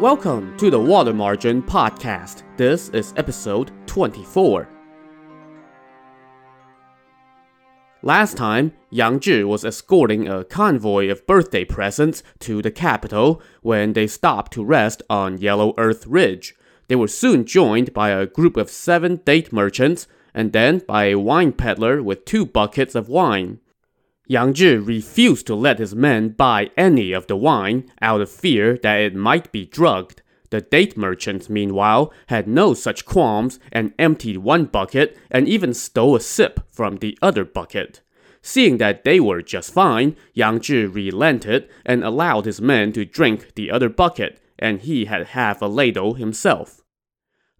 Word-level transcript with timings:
Welcome 0.00 0.56
to 0.58 0.70
the 0.70 0.78
Water 0.78 1.12
Margin 1.12 1.60
Podcast. 1.60 2.44
This 2.56 2.88
is 2.90 3.12
episode 3.16 3.72
24. 3.86 4.68
Last 8.02 8.36
time, 8.36 8.74
Yang 8.90 9.18
Zhi 9.18 9.44
was 9.44 9.64
escorting 9.64 10.28
a 10.28 10.44
convoy 10.44 11.10
of 11.10 11.26
birthday 11.26 11.64
presents 11.64 12.22
to 12.38 12.62
the 12.62 12.70
capital 12.70 13.42
when 13.62 13.94
they 13.94 14.06
stopped 14.06 14.52
to 14.52 14.64
rest 14.64 15.02
on 15.10 15.38
Yellow 15.38 15.74
Earth 15.76 16.06
Ridge. 16.06 16.54
They 16.86 16.94
were 16.94 17.08
soon 17.08 17.44
joined 17.44 17.92
by 17.92 18.10
a 18.10 18.26
group 18.26 18.56
of 18.56 18.70
seven 18.70 19.16
date 19.16 19.52
merchants 19.52 20.06
and 20.32 20.52
then 20.52 20.78
by 20.86 21.06
a 21.06 21.18
wine 21.18 21.50
peddler 21.50 22.04
with 22.04 22.24
two 22.24 22.46
buckets 22.46 22.94
of 22.94 23.08
wine. 23.08 23.58
Yang 24.30 24.52
Zhi 24.52 24.86
refused 24.86 25.46
to 25.46 25.54
let 25.54 25.78
his 25.78 25.94
men 25.94 26.28
buy 26.28 26.70
any 26.76 27.12
of 27.12 27.26
the 27.26 27.36
wine 27.36 27.90
out 28.02 28.20
of 28.20 28.30
fear 28.30 28.78
that 28.82 29.00
it 29.00 29.14
might 29.14 29.50
be 29.50 29.64
drugged. 29.64 30.20
The 30.50 30.60
date 30.60 30.98
merchants, 30.98 31.48
meanwhile, 31.48 32.12
had 32.26 32.46
no 32.46 32.74
such 32.74 33.06
qualms 33.06 33.58
and 33.72 33.94
emptied 33.98 34.38
one 34.38 34.66
bucket 34.66 35.16
and 35.30 35.48
even 35.48 35.72
stole 35.72 36.14
a 36.14 36.20
sip 36.20 36.60
from 36.70 36.98
the 36.98 37.18
other 37.22 37.44
bucket. 37.44 38.02
Seeing 38.42 38.76
that 38.76 39.04
they 39.04 39.18
were 39.18 39.40
just 39.40 39.72
fine, 39.72 40.14
Yang 40.34 40.60
Zhi 40.60 40.94
relented 40.94 41.66
and 41.86 42.04
allowed 42.04 42.44
his 42.44 42.60
men 42.60 42.92
to 42.92 43.06
drink 43.06 43.54
the 43.54 43.70
other 43.70 43.88
bucket, 43.88 44.40
and 44.58 44.82
he 44.82 45.06
had 45.06 45.28
half 45.28 45.62
a 45.62 45.66
ladle 45.66 46.14
himself. 46.14 46.82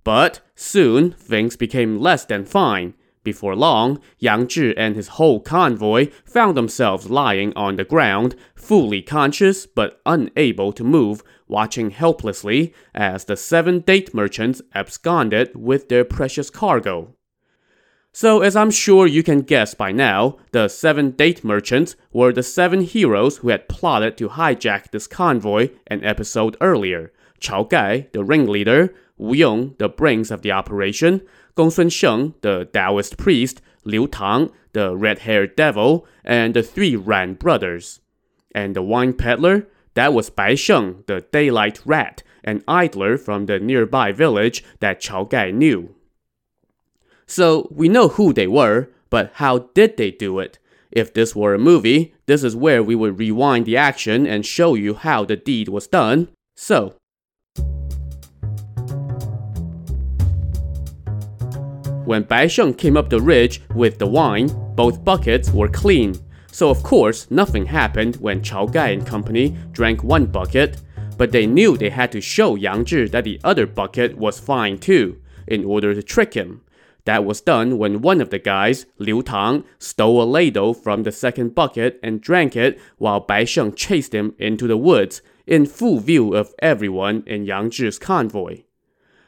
But 0.04 0.40
soon 0.54 1.12
things 1.12 1.56
became 1.56 1.98
less 1.98 2.26
than 2.26 2.44
fine. 2.44 2.94
Before 3.28 3.54
long, 3.54 4.00
Yang 4.18 4.46
Zhi 4.46 4.74
and 4.74 4.96
his 4.96 5.08
whole 5.18 5.38
convoy 5.38 6.08
found 6.24 6.56
themselves 6.56 7.10
lying 7.10 7.52
on 7.54 7.76
the 7.76 7.84
ground, 7.84 8.34
fully 8.54 9.02
conscious 9.02 9.66
but 9.66 10.00
unable 10.06 10.72
to 10.72 10.82
move, 10.82 11.22
watching 11.46 11.90
helplessly 11.90 12.72
as 12.94 13.26
the 13.26 13.36
seven 13.36 13.80
date 13.80 14.14
merchants 14.14 14.62
absconded 14.74 15.54
with 15.54 15.90
their 15.90 16.06
precious 16.06 16.48
cargo. 16.48 17.14
So, 18.14 18.40
as 18.40 18.56
I'm 18.56 18.70
sure 18.70 19.06
you 19.06 19.22
can 19.22 19.42
guess 19.42 19.74
by 19.74 19.92
now, 19.92 20.38
the 20.52 20.68
seven 20.68 21.10
date 21.10 21.44
merchants 21.44 21.96
were 22.10 22.32
the 22.32 22.42
seven 22.42 22.80
heroes 22.80 23.36
who 23.36 23.50
had 23.50 23.68
plotted 23.68 24.16
to 24.16 24.30
hijack 24.30 24.90
this 24.90 25.06
convoy 25.06 25.68
an 25.88 26.02
episode 26.02 26.56
earlier. 26.62 27.12
Chao 27.40 27.64
Gai, 27.64 28.08
the 28.14 28.24
ringleader, 28.24 28.94
Wu 29.18 29.34
Yong, 29.34 29.74
the 29.78 29.88
brains 29.88 30.30
of 30.30 30.42
the 30.42 30.52
operation, 30.52 31.20
Gongsun 31.58 31.90
Sheng, 31.90 32.34
the 32.42 32.68
Taoist 32.72 33.18
priest, 33.18 33.60
Liu 33.84 34.06
Tang, 34.06 34.52
the 34.74 34.96
red-haired 34.96 35.56
devil, 35.56 36.06
and 36.24 36.54
the 36.54 36.62
three 36.62 36.94
Ruan 36.94 37.34
brothers. 37.34 38.00
And 38.54 38.76
the 38.76 38.82
wine 38.82 39.12
peddler, 39.12 39.66
that 39.94 40.14
was 40.14 40.30
Bai 40.30 40.54
Sheng, 40.54 41.02
the 41.08 41.26
daylight 41.32 41.80
rat, 41.84 42.22
an 42.44 42.62
idler 42.68 43.18
from 43.18 43.46
the 43.46 43.58
nearby 43.58 44.12
village 44.12 44.62
that 44.78 45.00
Chao 45.00 45.24
Gai 45.24 45.50
knew. 45.50 45.96
So 47.26 47.68
we 47.72 47.88
know 47.88 48.06
who 48.06 48.32
they 48.32 48.46
were, 48.46 48.90
but 49.10 49.32
how 49.34 49.70
did 49.74 49.96
they 49.96 50.12
do 50.12 50.38
it? 50.38 50.60
If 50.92 51.12
this 51.12 51.34
were 51.34 51.54
a 51.54 51.58
movie, 51.58 52.14
this 52.26 52.44
is 52.44 52.54
where 52.54 52.84
we 52.84 52.94
would 52.94 53.18
rewind 53.18 53.66
the 53.66 53.76
action 53.76 54.28
and 54.28 54.46
show 54.46 54.74
you 54.74 54.94
how 54.94 55.24
the 55.24 55.36
deed 55.36 55.68
was 55.68 55.88
done. 55.88 56.28
So, 56.56 56.94
When 62.08 62.22
Bai 62.22 62.46
Sheng 62.46 62.72
came 62.72 62.96
up 62.96 63.10
the 63.10 63.20
ridge 63.20 63.60
with 63.74 63.98
the 63.98 64.06
wine, 64.06 64.48
both 64.74 65.04
buckets 65.04 65.50
were 65.50 65.68
clean. 65.68 66.14
So 66.50 66.70
of 66.70 66.82
course, 66.82 67.30
nothing 67.30 67.66
happened 67.66 68.16
when 68.16 68.42
Chao 68.42 68.64
Gai 68.64 68.94
and 68.94 69.06
company 69.06 69.54
drank 69.72 70.02
one 70.02 70.24
bucket, 70.24 70.80
but 71.18 71.32
they 71.32 71.46
knew 71.46 71.76
they 71.76 71.90
had 71.90 72.10
to 72.12 72.22
show 72.22 72.54
Yang 72.54 72.84
Zhi 72.86 73.10
that 73.10 73.24
the 73.24 73.38
other 73.44 73.66
bucket 73.66 74.16
was 74.16 74.40
fine 74.40 74.78
too, 74.78 75.20
in 75.46 75.66
order 75.66 75.92
to 75.92 76.02
trick 76.02 76.32
him. 76.32 76.62
That 77.04 77.26
was 77.26 77.42
done 77.42 77.76
when 77.76 78.00
one 78.00 78.22
of 78.22 78.30
the 78.30 78.38
guys, 78.38 78.86
Liu 78.96 79.22
Tang, 79.22 79.64
stole 79.78 80.22
a 80.22 80.24
ladle 80.24 80.72
from 80.72 81.02
the 81.02 81.12
second 81.12 81.54
bucket 81.54 82.00
and 82.02 82.22
drank 82.22 82.56
it 82.56 82.80
while 82.96 83.20
Bai 83.20 83.44
Sheng 83.44 83.74
chased 83.74 84.14
him 84.14 84.34
into 84.38 84.66
the 84.66 84.78
woods, 84.78 85.20
in 85.46 85.66
full 85.66 86.00
view 86.00 86.34
of 86.34 86.54
everyone 86.60 87.22
in 87.26 87.44
Yang 87.44 87.68
Zhi's 87.68 87.98
convoy. 87.98 88.62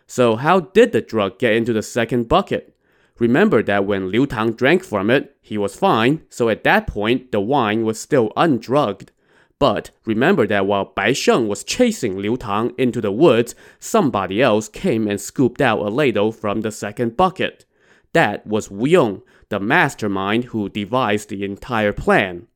So 0.07 0.35
how 0.35 0.59
did 0.59 0.91
the 0.91 1.01
drug 1.01 1.39
get 1.39 1.53
into 1.53 1.73
the 1.73 1.83
second 1.83 2.29
bucket? 2.29 2.75
Remember 3.21 3.63
that 3.63 3.85
when 3.85 4.11
Liu 4.11 4.27
Tang 4.27 4.55
drank 4.55 4.83
from 4.83 5.11
it, 5.11 5.37
he 5.43 5.59
was 5.59 5.77
fine, 5.77 6.23
so 6.31 6.49
at 6.49 6.65
that 6.65 6.87
point 6.87 7.33
the 7.33 7.41
wine 7.41 7.85
was 7.85 8.01
still 8.01 8.33
undrugged. 8.35 9.13
But 9.59 9.91
remember 10.07 10.47
that 10.47 10.67
while 10.67 10.87
Bai 10.87 11.13
Sheng 11.13 11.47
was 11.47 11.63
chasing 11.63 12.17
Liu 12.17 12.39
Tang 12.39 12.73
into 12.79 13.03
the 13.03 13.13
woods, 13.13 13.55
somebody 13.79 14.41
else 14.41 14.71
came 14.71 15.07
and 15.07 15.21
scooped 15.21 15.61
out 15.61 15.81
a 15.81 15.91
ladle 15.91 16.33
from 16.33 16.63
the 16.63 16.73
second 16.73 17.19
bucket. 17.19 17.67
That 18.15 18.47
was 18.47 18.71
Wu 18.71 18.87
Yong, 18.87 19.23
the 19.51 19.61
mastermind 19.61 20.45
who 20.45 20.71
devised 20.71 21.29
the 21.29 21.45
entire 21.45 21.93
plan. 21.93 22.47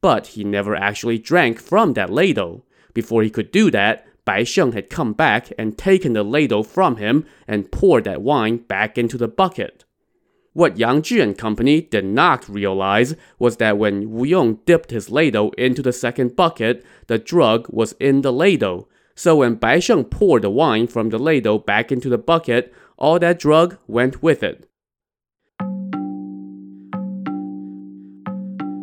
But 0.00 0.28
he 0.28 0.42
never 0.42 0.74
actually 0.74 1.18
drank 1.18 1.60
from 1.60 1.92
that 1.92 2.10
ladle. 2.10 2.66
Before 2.92 3.22
he 3.22 3.30
could 3.30 3.52
do 3.52 3.70
that, 3.70 4.04
Bai 4.24 4.42
Sheng 4.42 4.72
had 4.72 4.90
come 4.90 5.12
back 5.12 5.52
and 5.56 5.78
taken 5.78 6.12
the 6.12 6.24
ladle 6.24 6.64
from 6.64 6.96
him 6.96 7.24
and 7.46 7.70
poured 7.70 8.02
that 8.04 8.20
wine 8.20 8.56
back 8.56 8.98
into 8.98 9.16
the 9.16 9.28
bucket. 9.28 9.84
What 10.54 10.78
Yang 10.78 11.02
Zhi 11.02 11.22
and 11.22 11.36
company 11.36 11.82
did 11.82 12.04
not 12.04 12.48
realize 12.48 13.14
was 13.38 13.58
that 13.58 13.78
when 13.78 14.10
Wu 14.10 14.24
Yong 14.24 14.58
dipped 14.64 14.90
his 14.90 15.10
ladle 15.10 15.52
into 15.52 15.82
the 15.82 15.92
second 15.92 16.36
bucket, 16.36 16.84
the 17.06 17.18
drug 17.18 17.66
was 17.70 17.92
in 18.00 18.22
the 18.22 18.32
ladle. 18.32 18.88
So 19.14 19.36
when 19.36 19.56
Bai 19.56 19.78
Sheng 19.78 20.04
poured 20.04 20.42
the 20.42 20.50
wine 20.50 20.86
from 20.86 21.10
the 21.10 21.18
ladle 21.18 21.58
back 21.58 21.92
into 21.92 22.08
the 22.08 22.18
bucket, 22.18 22.72
all 22.96 23.18
that 23.18 23.38
drug 23.38 23.78
went 23.86 24.22
with 24.22 24.42
it. 24.42 24.68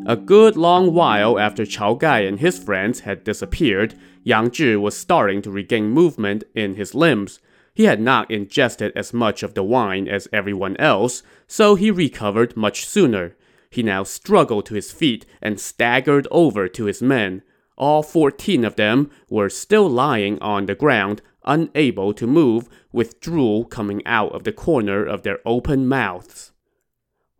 A 0.07 0.15
good 0.15 0.55
long 0.55 0.93
while 0.93 1.39
after 1.39 1.65
Chao 1.65 1.95
Gai 1.95 2.27
and 2.27 2.39
his 2.39 2.59
friends 2.59 2.99
had 2.99 3.23
disappeared, 3.23 3.95
Yang 4.23 4.49
Zhi 4.51 4.79
was 4.79 4.95
starting 4.95 5.41
to 5.41 5.49
regain 5.49 5.89
movement 5.89 6.43
in 6.53 6.75
his 6.75 6.93
limbs. 6.93 7.39
He 7.75 7.83
had 7.83 7.99
not 7.99 8.31
ingested 8.31 8.93
as 8.95 9.13
much 9.13 9.43
of 9.43 9.53
the 9.53 9.63
wine 9.63 10.07
as 10.07 10.29
everyone 10.31 10.77
else, 10.77 11.21
so 11.45 11.75
he 11.75 11.91
recovered 11.91 12.55
much 12.55 12.87
sooner. 12.87 13.35
He 13.69 13.83
now 13.83 14.03
struggled 14.03 14.65
to 14.67 14.75
his 14.75 14.93
feet 14.93 15.25
and 15.41 15.59
staggered 15.59 16.27
over 16.31 16.69
to 16.69 16.85
his 16.85 17.01
men. 17.01 17.43
All 17.77 18.01
fourteen 18.01 18.63
of 18.63 18.77
them 18.77 19.11
were 19.29 19.49
still 19.49 19.89
lying 19.89 20.39
on 20.39 20.65
the 20.65 20.75
ground, 20.75 21.21
unable 21.43 22.13
to 22.13 22.25
move, 22.25 22.69
with 22.93 23.19
drool 23.19 23.65
coming 23.65 24.01
out 24.05 24.33
of 24.33 24.45
the 24.45 24.53
corner 24.53 25.05
of 25.05 25.23
their 25.23 25.39
open 25.45 25.85
mouths. 25.85 26.53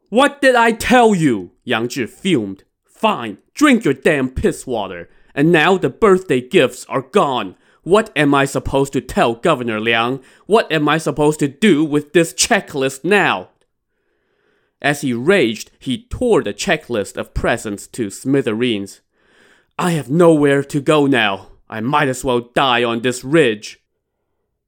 What 0.10 0.42
did 0.42 0.56
I 0.56 0.74
tell 0.74 1.16
you? 1.16 1.52
Yang 1.64 1.88
Zhi 1.88 2.10
fumed. 2.10 2.66
Fine, 2.84 3.38
drink 3.54 3.86
your 3.86 3.94
damn 3.94 4.30
piss 4.30 4.68
water. 4.68 5.10
And 5.34 5.52
now 5.52 5.78
the 5.78 5.90
birthday 5.90 6.42
gifts 6.42 6.86
are 6.86 7.02
gone. 7.02 7.56
What 7.86 8.12
am 8.16 8.34
I 8.34 8.46
supposed 8.46 8.94
to 8.94 9.00
tell 9.00 9.36
Governor 9.36 9.80
Liang? 9.80 10.20
What 10.48 10.72
am 10.72 10.90
I 10.90 10.98
supposed 10.98 11.38
to 11.42 11.48
do 11.48 11.86
with 11.86 12.14
this 12.14 12.34
checklist 12.34 13.04
now? 13.04 13.50
As 14.82 15.02
he 15.02 15.14
raged, 15.14 15.70
he 15.78 16.08
tore 16.08 16.42
the 16.42 16.52
checklist 16.52 17.16
of 17.16 17.36
presents 17.36 17.86
to 17.90 18.10
smithereens. 18.10 19.02
I 19.78 19.92
have 19.92 20.10
nowhere 20.10 20.64
to 20.64 20.82
go 20.82 21.06
now. 21.06 21.50
I 21.70 21.80
might 21.80 22.08
as 22.08 22.24
well 22.24 22.50
die 22.56 22.84
on 22.84 23.02
this 23.02 23.24
ridge. 23.24 23.80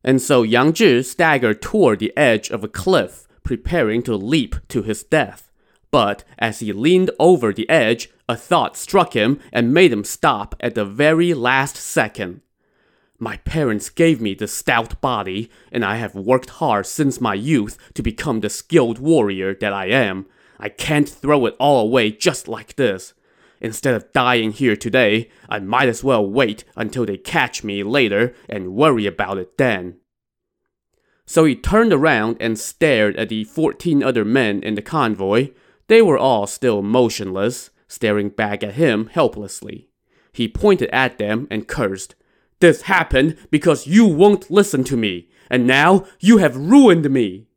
And 0.04 0.22
so 0.22 0.44
Yang 0.44 0.74
Zhi 0.74 1.04
staggered 1.04 1.60
toward 1.60 1.98
the 1.98 2.16
edge 2.16 2.52
of 2.52 2.64
a 2.64 2.68
cliff 2.68 3.28
preparing 3.44 4.04
to 4.04 4.16
leap 4.16 4.56
to 4.68 4.84
his 4.84 5.02
death. 5.02 5.50
But 5.90 6.24
as 6.38 6.60
he 6.60 6.72
leaned 6.72 7.10
over 7.18 7.52
the 7.52 7.68
edge, 7.68 8.12
a 8.30 8.36
thought 8.36 8.78
struck 8.78 9.14
him 9.14 9.40
and 9.52 9.74
made 9.74 9.92
him 9.92 10.04
stop 10.04 10.54
at 10.60 10.76
the 10.76 10.86
very 10.86 11.34
last 11.34 11.78
second. 11.78 12.42
My 13.20 13.38
parents 13.38 13.90
gave 13.90 14.22
me 14.22 14.36
this 14.36 14.54
stout 14.54 15.02
body, 15.02 15.50
and 15.72 15.84
I 15.84 15.96
have 15.96 16.14
worked 16.14 16.52
hard 16.52 16.86
since 16.86 17.20
my 17.20 17.34
youth 17.34 17.78
to 17.96 18.04
become 18.04 18.42
the 18.42 18.50
skilled 18.50 19.00
warrior 19.00 19.56
that 19.56 19.74
I 19.74 19.88
am. 19.88 20.28
I 20.60 20.70
can't 20.70 21.10
throw 21.10 21.48
it 21.48 21.56
all 21.60 21.82
away 21.82 22.12
just 22.12 22.48
like 22.48 22.76
this. 22.76 23.14
Instead 23.60 23.96
of 23.96 24.14
dying 24.14 24.52
here 24.52 24.76
today, 24.76 25.30
I 25.50 25.60
might 25.60 25.90
as 25.90 26.04
well 26.04 26.24
wait 26.24 26.64
until 26.76 27.08
they 27.08 27.18
catch 27.18 27.64
me 27.64 27.82
later 27.82 28.36
and 28.48 28.76
worry 28.76 29.08
about 29.08 29.40
it 29.40 29.58
then. 29.58 29.98
So 31.26 31.44
he 31.44 31.56
turned 31.56 31.92
around 31.92 32.38
and 32.40 32.58
stared 32.58 33.16
at 33.18 33.30
the 33.30 33.44
14 33.46 34.04
other 34.04 34.24
men 34.24 34.62
in 34.62 34.76
the 34.76 34.82
convoy. 34.84 35.50
They 35.88 36.04
were 36.04 36.20
all 36.20 36.46
still 36.46 36.84
motionless, 36.84 37.72
staring 37.88 38.30
back 38.30 38.64
at 38.64 38.76
him 38.76 39.08
helplessly. 39.08 39.90
He 40.32 40.48
pointed 40.48 40.90
at 40.92 41.18
them 41.18 41.48
and 41.50 41.68
cursed. 41.68 42.14
This 42.60 42.84
happened 42.84 43.38
because 43.52 43.88
you 43.88 44.06
won't 44.06 44.50
listen 44.50 44.84
to 44.86 44.98
me, 44.98 45.30
and 45.50 45.68
now 45.68 46.06
you 46.20 46.38
have 46.38 46.56
ruined 46.56 47.10
me. 47.10 47.48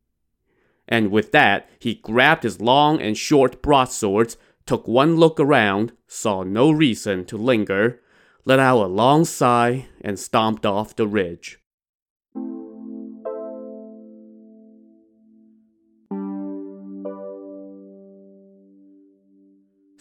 And 0.87 1.11
with 1.11 1.33
that, 1.33 1.71
he 1.79 1.95
grabbed 1.95 2.43
his 2.43 2.61
long 2.61 3.01
and 3.01 3.17
short 3.17 3.63
broadswords, 3.63 4.37
took 4.67 4.87
one 4.89 5.17
look 5.17 5.39
around, 5.39 5.93
saw 6.07 6.43
no 6.43 6.71
reason 6.71 7.25
to 7.27 7.37
linger, 7.37 8.01
let 8.45 8.59
out 8.59 8.85
a 8.85 8.87
long 8.87 9.25
sigh, 9.25 9.87
and 10.01 10.19
stomped 10.19 10.67
off 10.67 10.97
the 10.97 11.07
ridge. 11.07 11.60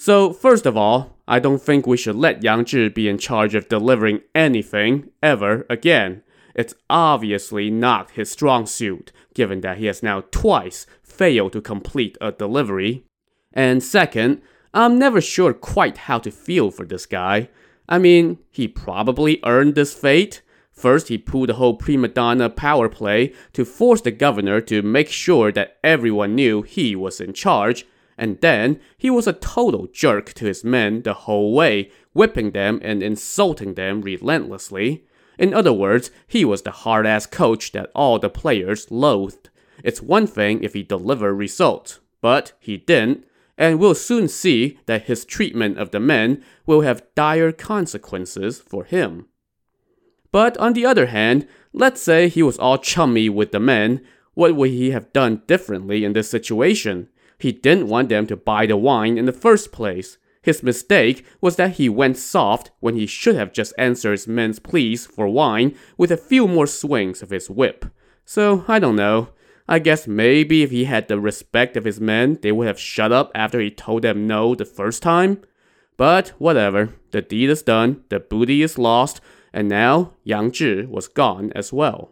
So, 0.01 0.31
first 0.31 0.65
of 0.65 0.77
all, 0.77 1.17
I 1.27 1.39
don't 1.39 1.61
think 1.61 1.85
we 1.85 1.97
should 1.97 2.15
let 2.15 2.41
Yang 2.41 2.65
Zhi 2.65 2.93
be 2.93 3.09
in 3.09 3.17
charge 3.17 3.53
of 3.53 3.67
delivering 3.67 4.21
anything 4.33 5.09
ever 5.21 5.65
again. 5.69 6.23
It's 6.55 6.73
obviously 6.89 7.69
not 7.69 8.11
his 8.11 8.31
strong 8.31 8.65
suit, 8.65 9.11
given 9.33 9.59
that 9.59 9.77
he 9.77 9.87
has 9.87 10.01
now 10.01 10.21
twice 10.31 10.85
failed 11.03 11.51
to 11.51 11.59
complete 11.59 12.17
a 12.21 12.31
delivery. 12.31 13.03
And 13.51 13.83
second, 13.83 14.41
I'm 14.73 14.97
never 14.97 15.19
sure 15.19 15.53
quite 15.53 15.97
how 15.97 16.19
to 16.19 16.31
feel 16.31 16.71
for 16.71 16.85
this 16.85 17.05
guy. 17.05 17.49
I 17.89 17.97
mean, 17.97 18.37
he 18.51 18.69
probably 18.69 19.41
earned 19.43 19.75
this 19.75 19.93
fate. 19.93 20.41
First, 20.71 21.09
he 21.09 21.17
pulled 21.17 21.49
the 21.49 21.55
whole 21.55 21.75
prima 21.75 22.07
donna 22.07 22.49
power 22.49 22.87
play 22.87 23.33
to 23.51 23.65
force 23.65 23.99
the 23.99 24.11
governor 24.11 24.61
to 24.61 24.81
make 24.81 25.09
sure 25.09 25.51
that 25.51 25.77
everyone 25.83 26.35
knew 26.35 26.61
he 26.61 26.95
was 26.95 27.19
in 27.19 27.33
charge, 27.33 27.85
and 28.19 28.39
then 28.41 28.79
he 28.97 29.09
was 29.09 29.25
a 29.25 29.33
total 29.33 29.87
jerk 29.87 30.33
to 30.33 30.45
his 30.45 30.63
men 30.63 31.01
the 31.01 31.13
whole 31.13 31.53
way, 31.53 31.89
whipping 32.13 32.51
them 32.51 32.79
and 32.83 33.01
insulting 33.01 33.73
them 33.73 34.01
relentlessly. 34.01 35.05
In 35.39 35.53
other 35.53 35.71
words, 35.71 36.11
he 36.27 36.43
was 36.43 36.61
the 36.61 36.71
hard 36.71 37.07
ass 37.07 37.25
coach 37.25 37.71
that 37.71 37.89
all 37.95 38.19
the 38.19 38.29
players 38.29 38.91
loathed. 38.91 39.49
It's 39.83 40.01
one 40.01 40.27
thing 40.27 40.61
if 40.63 40.73
he 40.73 40.83
delivered 40.83 41.33
results, 41.33 41.99
but 42.21 42.51
he 42.59 42.75
didn't, 42.75 43.25
and 43.57 43.79
we'll 43.79 43.95
soon 43.95 44.27
see 44.27 44.77
that 44.85 45.03
his 45.03 45.23
treatment 45.23 45.77
of 45.77 45.91
the 45.91 45.99
men 45.99 46.43
will 46.65 46.81
have 46.81 47.03
dire 47.15 47.53
consequences 47.53 48.59
for 48.59 48.83
him. 48.83 49.27
But 50.31 50.57
on 50.57 50.73
the 50.73 50.85
other 50.85 51.07
hand, 51.07 51.47
let's 51.71 52.01
say 52.01 52.27
he 52.27 52.43
was 52.43 52.59
all 52.59 52.77
chummy 52.77 53.29
with 53.29 53.51
the 53.53 53.59
men, 53.59 54.01
what 54.33 54.55
would 54.55 54.71
he 54.71 54.91
have 54.91 55.13
done 55.13 55.41
differently 55.47 56.03
in 56.03 56.13
this 56.13 56.29
situation? 56.29 57.07
He 57.39 57.51
didn't 57.51 57.87
want 57.87 58.09
them 58.09 58.27
to 58.27 58.35
buy 58.35 58.65
the 58.65 58.77
wine 58.77 59.17
in 59.17 59.25
the 59.25 59.31
first 59.31 59.71
place. 59.71 60.17
His 60.41 60.61
mistake 60.61 61.25
was 61.41 61.55
that 61.55 61.77
he 61.77 61.89
went 61.89 62.17
soft 62.17 62.71
when 62.79 62.95
he 62.95 63.05
should 63.05 63.35
have 63.35 63.53
just 63.53 63.73
answered 63.77 64.11
his 64.11 64.27
men's 64.27 64.59
pleas 64.59 65.05
for 65.05 65.27
wine 65.27 65.75
with 65.97 66.11
a 66.11 66.17
few 66.17 66.47
more 66.47 66.67
swings 66.67 67.21
of 67.21 67.29
his 67.29 67.49
whip. 67.49 67.85
So, 68.25 68.65
I 68.67 68.79
don't 68.79 68.95
know. 68.95 69.29
I 69.67 69.79
guess 69.79 70.07
maybe 70.07 70.63
if 70.63 70.71
he 70.71 70.85
had 70.85 71.07
the 71.07 71.19
respect 71.19 71.77
of 71.77 71.85
his 71.85 72.01
men, 72.01 72.39
they 72.41 72.51
would 72.51 72.67
have 72.67 72.79
shut 72.79 73.11
up 73.11 73.31
after 73.35 73.59
he 73.59 73.71
told 73.71 74.01
them 74.01 74.27
no 74.27 74.55
the 74.55 74.65
first 74.65 75.01
time. 75.01 75.41
But 75.95 76.29
whatever, 76.39 76.95
the 77.11 77.21
deed 77.21 77.49
is 77.49 77.61
done, 77.61 78.03
the 78.09 78.19
booty 78.19 78.63
is 78.63 78.77
lost, 78.77 79.21
and 79.53 79.67
now 79.67 80.13
Yang 80.23 80.51
Zhi 80.51 80.87
was 80.87 81.07
gone 81.07 81.51
as 81.53 81.71
well. 81.71 82.11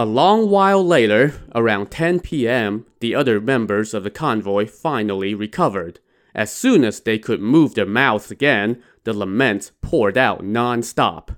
A 0.00 0.06
long 0.06 0.48
while 0.48 0.82
later, 0.82 1.34
around 1.54 1.90
10 1.90 2.20
p.m., 2.20 2.86
the 3.00 3.14
other 3.14 3.38
members 3.38 3.92
of 3.92 4.02
the 4.02 4.10
convoy 4.10 4.66
finally 4.66 5.34
recovered. 5.34 6.00
As 6.34 6.50
soon 6.50 6.84
as 6.84 7.00
they 7.00 7.18
could 7.18 7.42
move 7.42 7.74
their 7.74 7.84
mouths 7.84 8.30
again, 8.30 8.82
the 9.04 9.12
laments 9.12 9.72
poured 9.82 10.16
out 10.16 10.42
non-stop. 10.42 11.32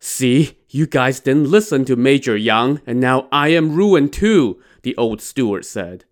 See, 0.00 0.58
you 0.68 0.88
guys 0.88 1.20
didn't 1.20 1.52
listen 1.52 1.84
to 1.84 1.94
Major 1.94 2.36
Yang, 2.36 2.80
and 2.84 2.98
now 2.98 3.28
I 3.30 3.50
am 3.50 3.76
ruined 3.76 4.12
too, 4.12 4.60
the 4.82 4.96
old 4.96 5.22
steward 5.22 5.64
said. 5.64 6.04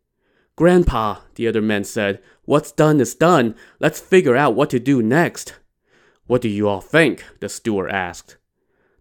Grandpa, 0.54 1.16
the 1.34 1.48
other 1.48 1.60
men 1.60 1.82
said, 1.82 2.22
what's 2.44 2.70
done 2.70 3.00
is 3.00 3.16
done. 3.16 3.56
Let's 3.80 3.98
figure 3.98 4.36
out 4.36 4.54
what 4.54 4.70
to 4.70 4.78
do 4.78 5.02
next. 5.02 5.56
What 6.28 6.42
do 6.42 6.48
you 6.48 6.68
all 6.68 6.80
think? 6.80 7.24
the 7.40 7.48
steward 7.48 7.90
asked. 7.90 8.36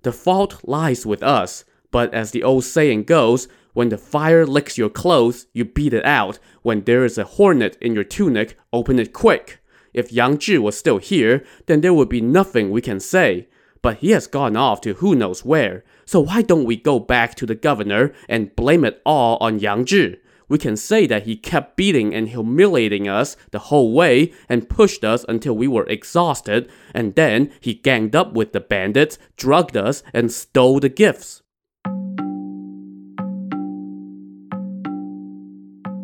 The 0.01 0.11
fault 0.11 0.67
lies 0.67 1.05
with 1.05 1.21
us, 1.21 1.63
but 1.91 2.13
as 2.13 2.31
the 2.31 2.43
old 2.43 2.63
saying 2.63 3.03
goes, 3.03 3.47
when 3.73 3.89
the 3.89 3.97
fire 3.97 4.45
licks 4.45 4.77
your 4.77 4.89
clothes, 4.89 5.47
you 5.53 5.63
beat 5.63 5.93
it 5.93 6.05
out. 6.05 6.39
When 6.61 6.83
there 6.83 7.05
is 7.05 7.17
a 7.17 7.23
hornet 7.23 7.77
in 7.79 7.93
your 7.93 8.03
tunic, 8.03 8.57
open 8.73 8.99
it 8.99 9.13
quick. 9.13 9.59
If 9.93 10.11
Yang 10.11 10.37
Zhi 10.37 10.59
was 10.59 10.77
still 10.77 10.97
here, 10.97 11.43
then 11.67 11.81
there 11.81 11.93
would 11.93 12.09
be 12.09 12.21
nothing 12.21 12.69
we 12.69 12.81
can 12.81 12.99
say. 12.99 13.47
But 13.81 13.97
he 13.97 14.11
has 14.11 14.27
gone 14.27 14.55
off 14.55 14.81
to 14.81 14.95
who 14.95 15.15
knows 15.15 15.43
where, 15.43 15.83
so 16.05 16.19
why 16.19 16.41
don't 16.41 16.65
we 16.65 16.75
go 16.75 16.99
back 16.99 17.35
to 17.35 17.45
the 17.45 17.55
governor 17.55 18.13
and 18.29 18.55
blame 18.55 18.85
it 18.85 19.01
all 19.05 19.37
on 19.41 19.59
Yang 19.59 19.85
Zhi? 19.85 20.17
We 20.47 20.57
can 20.57 20.75
say 20.75 21.07
that 21.07 21.23
he 21.23 21.37
kept 21.37 21.77
beating 21.77 22.13
and 22.13 22.27
humiliating 22.27 23.07
us 23.07 23.37
the 23.51 23.59
whole 23.59 23.93
way 23.93 24.33
and 24.49 24.69
pushed 24.69 25.05
us 25.05 25.25
until 25.29 25.55
we 25.55 25.67
were 25.67 25.87
exhausted, 25.87 26.69
and 26.93 27.15
then 27.15 27.53
he 27.61 27.73
ganged 27.73 28.17
up 28.17 28.33
with 28.33 28.51
the 28.51 28.59
bandits, 28.59 29.17
drugged 29.37 29.77
us, 29.77 30.03
and 30.13 30.29
stole 30.29 30.81
the 30.81 30.89
gifts. 30.89 31.41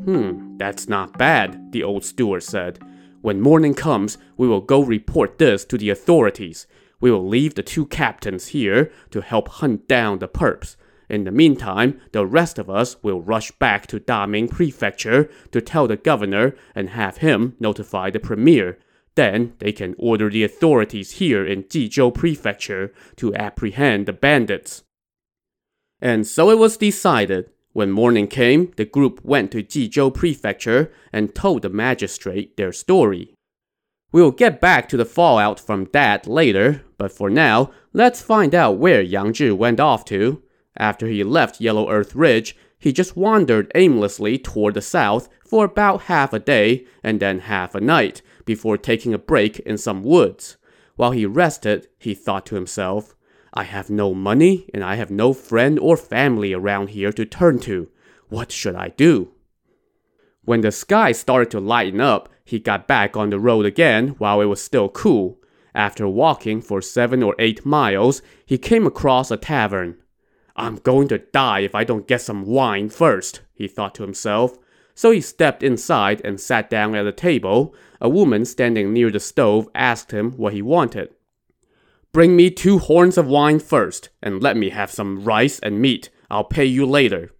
Hmm, 0.07 0.55
that's 0.55 0.87
not 0.87 1.17
bad, 1.17 1.73
the 1.73 1.83
old 1.83 2.05
steward 2.05 2.41
said. 2.41 2.79
When 3.19 3.41
morning 3.41 3.73
comes, 3.73 4.17
we 4.37 4.47
will 4.47 4.61
go 4.61 4.79
report 4.81 5.37
this 5.37 5.65
to 5.65 5.77
the 5.77 5.89
authorities. 5.89 6.65
We 7.01 7.11
will 7.11 7.27
leave 7.27 7.55
the 7.55 7.61
two 7.61 7.85
captains 7.87 8.47
here 8.47 8.89
to 9.11 9.19
help 9.19 9.49
hunt 9.49 9.85
down 9.89 10.19
the 10.19 10.29
perps. 10.29 10.77
In 11.09 11.25
the 11.25 11.31
meantime, 11.31 11.99
the 12.13 12.25
rest 12.25 12.57
of 12.57 12.69
us 12.69 12.95
will 13.03 13.21
rush 13.21 13.51
back 13.51 13.85
to 13.87 13.99
Daming 13.99 14.49
Prefecture 14.49 15.29
to 15.51 15.59
tell 15.59 15.87
the 15.87 15.97
governor 15.97 16.55
and 16.73 16.91
have 16.91 17.17
him 17.17 17.57
notify 17.59 18.09
the 18.09 18.21
premier. 18.21 18.79
Then 19.15 19.55
they 19.59 19.73
can 19.73 19.93
order 19.97 20.29
the 20.29 20.45
authorities 20.45 21.19
here 21.19 21.45
in 21.45 21.63
Jizhou 21.63 22.13
Prefecture 22.13 22.93
to 23.17 23.35
apprehend 23.35 24.05
the 24.05 24.13
bandits. 24.13 24.83
And 25.99 26.25
so 26.25 26.49
it 26.49 26.57
was 26.57 26.77
decided. 26.77 27.49
When 27.73 27.91
morning 27.91 28.27
came, 28.27 28.71
the 28.75 28.85
group 28.85 29.23
went 29.23 29.51
to 29.51 29.63
Jizhou 29.63 30.13
Prefecture 30.13 30.91
and 31.13 31.35
told 31.35 31.61
the 31.61 31.69
magistrate 31.69 32.57
their 32.57 32.71
story. 32.71 33.33
We'll 34.11 34.31
get 34.31 34.61
back 34.61 34.87
to 34.89 34.97
the 34.97 35.05
fallout 35.05 35.59
from 35.59 35.89
that 35.93 36.27
later, 36.27 36.83
but 36.97 37.11
for 37.11 37.29
now, 37.29 37.71
let's 37.93 38.21
find 38.21 38.55
out 38.55 38.77
where 38.77 39.01
Yang 39.01 39.33
Zhi 39.33 39.55
went 39.55 39.79
off 39.79 40.05
to. 40.05 40.41
After 40.77 41.07
he 41.07 41.23
left 41.23 41.59
Yellow 41.59 41.89
Earth 41.89 42.15
Ridge, 42.15 42.55
he 42.79 42.93
just 42.93 43.17
wandered 43.17 43.71
aimlessly 43.75 44.37
toward 44.37 44.75
the 44.75 44.81
south 44.81 45.27
for 45.45 45.65
about 45.65 46.03
half 46.03 46.31
a 46.33 46.39
day 46.39 46.85
and 47.03 47.19
then 47.19 47.39
half 47.39 47.75
a 47.75 47.81
night 47.81 48.21
before 48.45 48.77
taking 48.77 49.13
a 49.13 49.19
break 49.19 49.59
in 49.59 49.77
some 49.77 50.03
woods. 50.03 50.57
While 50.95 51.11
he 51.11 51.25
rested, 51.25 51.87
he 51.99 52.13
thought 52.13 52.45
to 52.47 52.55
himself, 52.55 53.15
I 53.53 53.63
have 53.63 53.89
no 53.89 54.13
money 54.13 54.69
and 54.73 54.83
I 54.83 54.95
have 54.95 55.11
no 55.11 55.33
friend 55.33 55.79
or 55.79 55.97
family 55.97 56.53
around 56.53 56.89
here 56.89 57.11
to 57.13 57.25
turn 57.25 57.59
to. 57.59 57.89
What 58.29 58.51
should 58.51 58.75
I 58.75 58.89
do? 58.89 59.31
When 60.43 60.61
the 60.61 60.71
sky 60.71 61.11
started 61.11 61.51
to 61.51 61.59
lighten 61.59 61.99
up, 61.99 62.29
he 62.45 62.59
got 62.59 62.87
back 62.87 63.17
on 63.17 63.29
the 63.29 63.39
road 63.39 63.65
again 63.65 64.09
while 64.17 64.39
it 64.41 64.45
was 64.45 64.61
still 64.61 64.89
cool. 64.89 65.39
After 65.75 66.07
walking 66.07 66.61
for 66.61 66.81
seven 66.81 67.21
or 67.21 67.35
eight 67.37 67.65
miles, 67.65 68.21
he 68.45 68.57
came 68.57 68.87
across 68.87 69.29
a 69.29 69.37
tavern. 69.37 69.97
I'm 70.55 70.77
going 70.77 71.07
to 71.09 71.19
die 71.19 71.59
if 71.59 71.75
I 71.75 71.83
don't 71.83 72.07
get 72.07 72.21
some 72.21 72.45
wine 72.45 72.89
first, 72.89 73.41
he 73.53 73.67
thought 73.67 73.93
to 73.95 74.03
himself. 74.03 74.57
So 74.95 75.11
he 75.11 75.21
stepped 75.21 75.61
inside 75.61 76.21
and 76.23 76.39
sat 76.39 76.69
down 76.69 76.95
at 76.95 77.05
a 77.05 77.11
table. 77.11 77.75
A 78.01 78.09
woman 78.09 78.45
standing 78.45 78.91
near 78.91 79.11
the 79.11 79.19
stove 79.19 79.69
asked 79.75 80.11
him 80.11 80.31
what 80.31 80.53
he 80.53 80.61
wanted. 80.63 81.09
Bring 82.11 82.35
me 82.35 82.49
two 82.49 82.79
horns 82.79 83.17
of 83.17 83.27
wine 83.27 83.59
first, 83.59 84.09
and 84.21 84.41
let 84.41 84.57
me 84.57 84.69
have 84.69 84.91
some 84.91 85.23
rice 85.23 85.59
and 85.59 85.79
meat. 85.79 86.09
I'll 86.29 86.43
pay 86.43 86.65
you 86.65 86.85
later. 86.85 87.31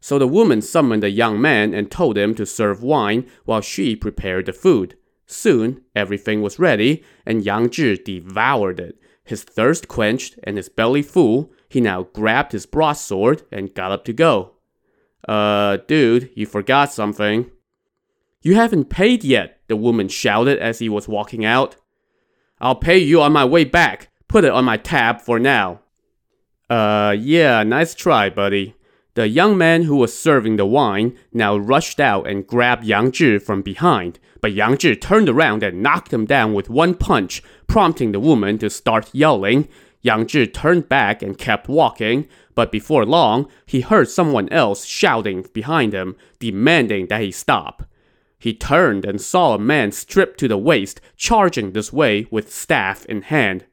So 0.00 0.18
the 0.18 0.26
woman 0.26 0.60
summoned 0.60 1.04
a 1.04 1.10
young 1.10 1.40
man 1.40 1.72
and 1.72 1.90
told 1.90 2.18
him 2.18 2.34
to 2.34 2.44
serve 2.44 2.82
wine 2.82 3.26
while 3.44 3.60
she 3.60 3.96
prepared 3.96 4.46
the 4.46 4.52
food. 4.52 4.96
Soon, 5.26 5.80
everything 5.96 6.42
was 6.42 6.58
ready, 6.58 7.02
and 7.24 7.44
Yang 7.44 7.68
Zhi 7.70 8.04
devoured 8.04 8.80
it. 8.80 8.98
His 9.24 9.42
thirst 9.42 9.88
quenched 9.88 10.38
and 10.44 10.58
his 10.58 10.68
belly 10.68 11.00
full, 11.00 11.52
he 11.68 11.80
now 11.80 12.02
grabbed 12.02 12.52
his 12.52 12.66
broadsword 12.66 13.42
and 13.50 13.74
got 13.74 13.92
up 13.92 14.04
to 14.04 14.12
go. 14.12 14.52
Uh, 15.26 15.78
dude, 15.88 16.30
you 16.34 16.44
forgot 16.44 16.92
something. 16.92 17.50
You 18.42 18.56
haven't 18.56 18.90
paid 18.90 19.24
yet, 19.24 19.60
the 19.68 19.76
woman 19.76 20.08
shouted 20.08 20.58
as 20.58 20.80
he 20.80 20.90
was 20.90 21.08
walking 21.08 21.46
out. 21.46 21.76
I'll 22.64 22.74
pay 22.74 22.96
you 22.96 23.20
on 23.20 23.34
my 23.34 23.44
way 23.44 23.64
back. 23.64 24.08
Put 24.26 24.44
it 24.44 24.50
on 24.50 24.64
my 24.64 24.78
tab 24.78 25.20
for 25.20 25.38
now. 25.38 25.80
Uh, 26.70 27.14
yeah, 27.16 27.62
nice 27.62 27.94
try, 27.94 28.30
buddy. 28.30 28.74
The 29.12 29.28
young 29.28 29.58
man 29.58 29.82
who 29.82 29.96
was 29.96 30.18
serving 30.18 30.56
the 30.56 30.64
wine 30.64 31.14
now 31.30 31.58
rushed 31.58 32.00
out 32.00 32.26
and 32.26 32.46
grabbed 32.46 32.84
Yang 32.84 33.12
Zhi 33.12 33.42
from 33.42 33.60
behind, 33.60 34.18
but 34.40 34.54
Yang 34.54 34.78
Zhi 34.78 35.00
turned 35.00 35.28
around 35.28 35.62
and 35.62 35.82
knocked 35.82 36.10
him 36.10 36.24
down 36.24 36.54
with 36.54 36.70
one 36.70 36.94
punch, 36.94 37.42
prompting 37.66 38.12
the 38.12 38.18
woman 38.18 38.56
to 38.58 38.70
start 38.70 39.10
yelling. 39.12 39.68
Yang 40.00 40.26
Zhi 40.28 40.52
turned 40.54 40.88
back 40.88 41.22
and 41.22 41.36
kept 41.36 41.68
walking, 41.68 42.26
but 42.54 42.72
before 42.72 43.04
long, 43.04 43.46
he 43.66 43.82
heard 43.82 44.08
someone 44.08 44.48
else 44.48 44.86
shouting 44.86 45.46
behind 45.52 45.92
him, 45.92 46.16
demanding 46.38 47.08
that 47.08 47.20
he 47.20 47.30
stop. 47.30 47.86
He 48.44 48.52
turned 48.52 49.06
and 49.06 49.22
saw 49.22 49.54
a 49.54 49.58
man 49.58 49.90
stripped 49.90 50.38
to 50.40 50.48
the 50.48 50.58
waist 50.58 51.00
charging 51.16 51.72
this 51.72 51.94
way 51.94 52.26
with 52.30 52.52
staff 52.52 53.06
in 53.06 53.22
hand. 53.22 53.64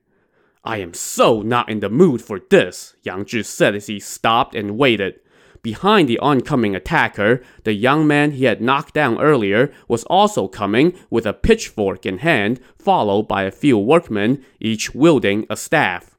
I 0.64 0.78
am 0.78 0.94
so 0.94 1.42
not 1.42 1.68
in 1.70 1.82
the 1.82 1.90
mood 1.90 2.22
for 2.22 2.40
this, 2.50 2.96
Yang 3.04 3.26
Zhi 3.26 3.46
said 3.46 3.76
as 3.76 3.88
he 3.88 4.00
stopped 4.00 4.56
and 4.56 4.78
waited. 4.78 5.20
Behind 5.62 6.08
the 6.08 6.20
oncoming 6.20 6.74
attacker, 6.74 7.44
the 7.66 7.74
young 7.74 8.08
man 8.08 8.32
he 8.32 8.46
had 8.46 8.62
knocked 8.62 8.94
down 8.94 9.20
earlier 9.20 9.74
was 9.90 10.06
also 10.06 10.48
coming 10.48 10.94
with 11.10 11.26
a 11.26 11.34
pitchfork 11.34 12.06
in 12.06 12.20
hand, 12.20 12.62
followed 12.80 13.24
by 13.28 13.44
a 13.44 13.52
few 13.52 13.78
workmen, 13.78 14.42
each 14.62 14.96
wielding 14.96 15.46
a 15.50 15.58
staff. 15.58 16.18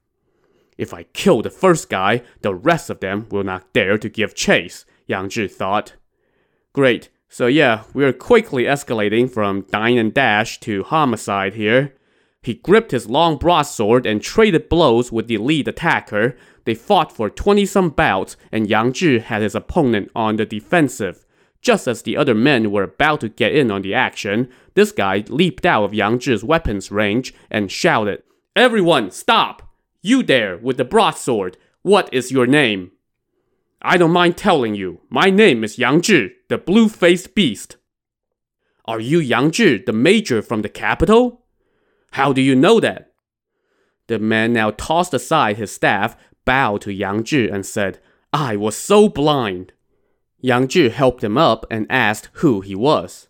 If 0.77 0.93
I 0.93 1.05
kill 1.15 1.41
the 1.41 1.49
first 1.49 1.89
guy, 1.89 2.21
the 2.43 2.55
rest 2.55 2.91
of 2.91 3.01
them 3.01 3.29
will 3.31 3.45
not 3.45 3.73
dare 3.73 3.97
to 3.97 4.11
give 4.11 4.35
chase, 4.35 4.85
Yang 5.07 5.29
Zhi 5.31 5.51
thought. 5.51 5.95
Great, 6.75 7.09
so 7.33 7.47
yeah, 7.47 7.85
we're 7.95 8.13
quickly 8.13 8.65
escalating 8.65 9.29
from 9.29 9.65
dine 9.71 9.97
and 9.97 10.13
dash 10.13 10.61
to 10.61 10.83
homicide 10.83 11.55
here. 11.55 11.95
He 12.43 12.53
gripped 12.53 12.91
his 12.91 13.09
long 13.09 13.39
broadsword 13.39 14.05
and 14.05 14.21
traded 14.21 14.69
blows 14.69 15.11
with 15.11 15.29
the 15.29 15.39
lead 15.39 15.67
attacker. 15.67 16.37
They 16.67 16.75
fought 16.75 17.11
for 17.11 17.31
20 17.31 17.65
some 17.65 17.89
bouts, 17.89 18.37
and 18.53 18.69
Yang 18.69 18.93
Zhi 18.93 19.23
had 19.23 19.41
his 19.41 19.55
opponent 19.55 20.11
on 20.15 20.37
the 20.37 20.45
defensive. 20.45 21.25
Just 21.63 21.89
as 21.89 22.03
the 22.03 22.19
other 22.19 22.35
men 22.35 22.71
were 22.71 22.83
about 22.83 23.21
to 23.21 23.31
get 23.31 23.55
in 23.55 23.71
on 23.71 23.81
the 23.81 23.95
action, 23.95 24.51
this 24.75 24.93
guy 24.93 25.25
leaped 25.29 25.65
out 25.65 25.85
of 25.85 25.95
Yang 25.95 26.19
Zhi's 26.19 26.45
weapons 26.45 26.91
range 26.91 27.33
and 27.51 27.73
shouted, 27.73 28.23
Everyone, 28.55 29.11
stop! 29.11 29.73
You 30.03 30.23
there 30.23 30.59
with 30.59 30.77
the 30.77 30.85
broadsword, 30.85 31.57
what 31.81 32.13
is 32.13 32.31
your 32.31 32.47
name? 32.47 32.91
I 33.85 33.97
don't 33.97 34.13
mind 34.13 34.37
telling 34.37 34.77
you, 34.77 35.01
my 35.11 35.29
name 35.29 35.65
is 35.65 35.77
Yang 35.77 36.03
Zhi, 36.03 36.31
the 36.49 36.57
blue 36.57 36.89
faced 36.89 37.35
beast. 37.35 37.77
Are 38.85 39.01
you 39.01 39.19
Yang 39.19 39.51
Zhi, 39.51 39.85
the 39.87 39.93
major 39.93 40.41
from 40.41 40.63
the 40.63 40.69
capital? 40.69 41.43
How 42.13 42.33
do 42.33 42.41
you 42.41 42.55
know 42.55 42.79
that? 42.79 43.13
The 44.07 44.21
man 44.21 44.53
now 44.53 44.71
tossed 44.71 45.13
aside 45.13 45.57
his 45.57 45.73
staff, 45.73 46.17
bowed 46.45 46.83
to 46.83 46.93
Yang 46.93 47.25
Zhi, 47.25 47.53
and 47.53 47.67
said, 47.67 47.99
I 48.33 48.57
was 48.57 48.77
so 48.77 49.09
blind. 49.09 49.73
Yang 50.41 50.69
Zhi 50.69 50.91
helped 50.91 51.25
him 51.25 51.37
up 51.37 51.67
and 51.69 51.87
asked 51.91 52.31
who 52.35 52.61
he 52.61 52.77
was. 52.77 53.29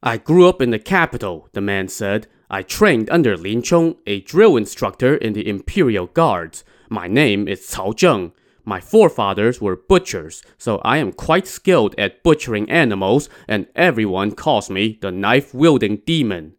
I 0.00 0.16
grew 0.16 0.48
up 0.48 0.62
in 0.62 0.70
the 0.70 0.78
capital, 0.78 1.48
the 1.54 1.60
man 1.60 1.88
said. 1.88 2.28
I 2.48 2.62
trained 2.62 3.10
under 3.10 3.36
Lin 3.36 3.62
Chong, 3.62 3.96
a 4.06 4.20
drill 4.20 4.56
instructor 4.56 5.16
in 5.16 5.32
the 5.32 5.48
Imperial 5.48 6.06
Guards. 6.06 6.62
My 6.88 7.08
name 7.08 7.48
is 7.48 7.60
Cao 7.68 7.94
Zheng. 7.94 8.32
My 8.68 8.80
forefathers 8.80 9.62
were 9.62 9.76
butchers, 9.76 10.42
so 10.58 10.76
I 10.84 10.98
am 10.98 11.14
quite 11.14 11.46
skilled 11.46 11.94
at 11.96 12.22
butchering 12.22 12.70
animals, 12.70 13.30
and 13.48 13.66
everyone 13.74 14.32
calls 14.32 14.68
me 14.68 14.98
the 15.00 15.10
knife 15.10 15.54
wielding 15.54 16.02
demon. 16.04 16.52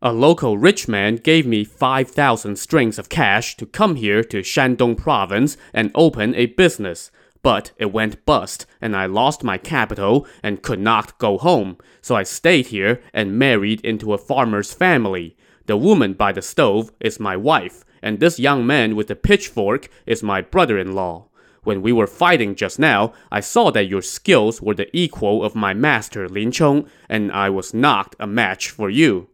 A 0.00 0.12
local 0.12 0.58
rich 0.58 0.88
man 0.88 1.14
gave 1.14 1.46
me 1.46 1.62
5,000 1.62 2.56
strings 2.56 2.98
of 2.98 3.08
cash 3.08 3.56
to 3.58 3.64
come 3.64 3.94
here 3.94 4.24
to 4.24 4.42
Shandong 4.42 4.96
province 4.96 5.56
and 5.72 5.92
open 5.94 6.34
a 6.34 6.46
business. 6.46 7.12
But 7.44 7.70
it 7.78 7.92
went 7.92 8.26
bust, 8.26 8.66
and 8.80 8.96
I 8.96 9.06
lost 9.06 9.44
my 9.44 9.56
capital 9.56 10.26
and 10.42 10.62
could 10.62 10.80
not 10.80 11.16
go 11.18 11.38
home. 11.38 11.78
So 12.00 12.16
I 12.16 12.24
stayed 12.24 12.66
here 12.66 13.00
and 13.14 13.38
married 13.38 13.80
into 13.82 14.12
a 14.12 14.18
farmer's 14.18 14.72
family. 14.74 15.36
The 15.66 15.76
woman 15.76 16.14
by 16.14 16.32
the 16.32 16.42
stove 16.42 16.90
is 16.98 17.20
my 17.20 17.36
wife, 17.36 17.84
and 18.02 18.18
this 18.18 18.40
young 18.40 18.66
man 18.66 18.96
with 18.96 19.06
the 19.06 19.14
pitchfork 19.14 19.88
is 20.06 20.24
my 20.24 20.40
brother 20.40 20.76
in 20.76 20.96
law. 20.96 21.28
When 21.64 21.80
we 21.80 21.92
were 21.92 22.08
fighting 22.08 22.54
just 22.56 22.78
now, 22.78 23.12
I 23.30 23.40
saw 23.40 23.70
that 23.70 23.86
your 23.86 24.02
skills 24.02 24.60
were 24.60 24.74
the 24.74 24.94
equal 24.96 25.44
of 25.44 25.54
my 25.54 25.74
master 25.74 26.28
Lin 26.28 26.50
Chong, 26.50 26.88
and 27.08 27.30
I 27.30 27.50
was 27.50 27.72
not 27.72 28.16
a 28.18 28.26
match 28.26 28.70
for 28.70 28.90
you. 28.90 29.28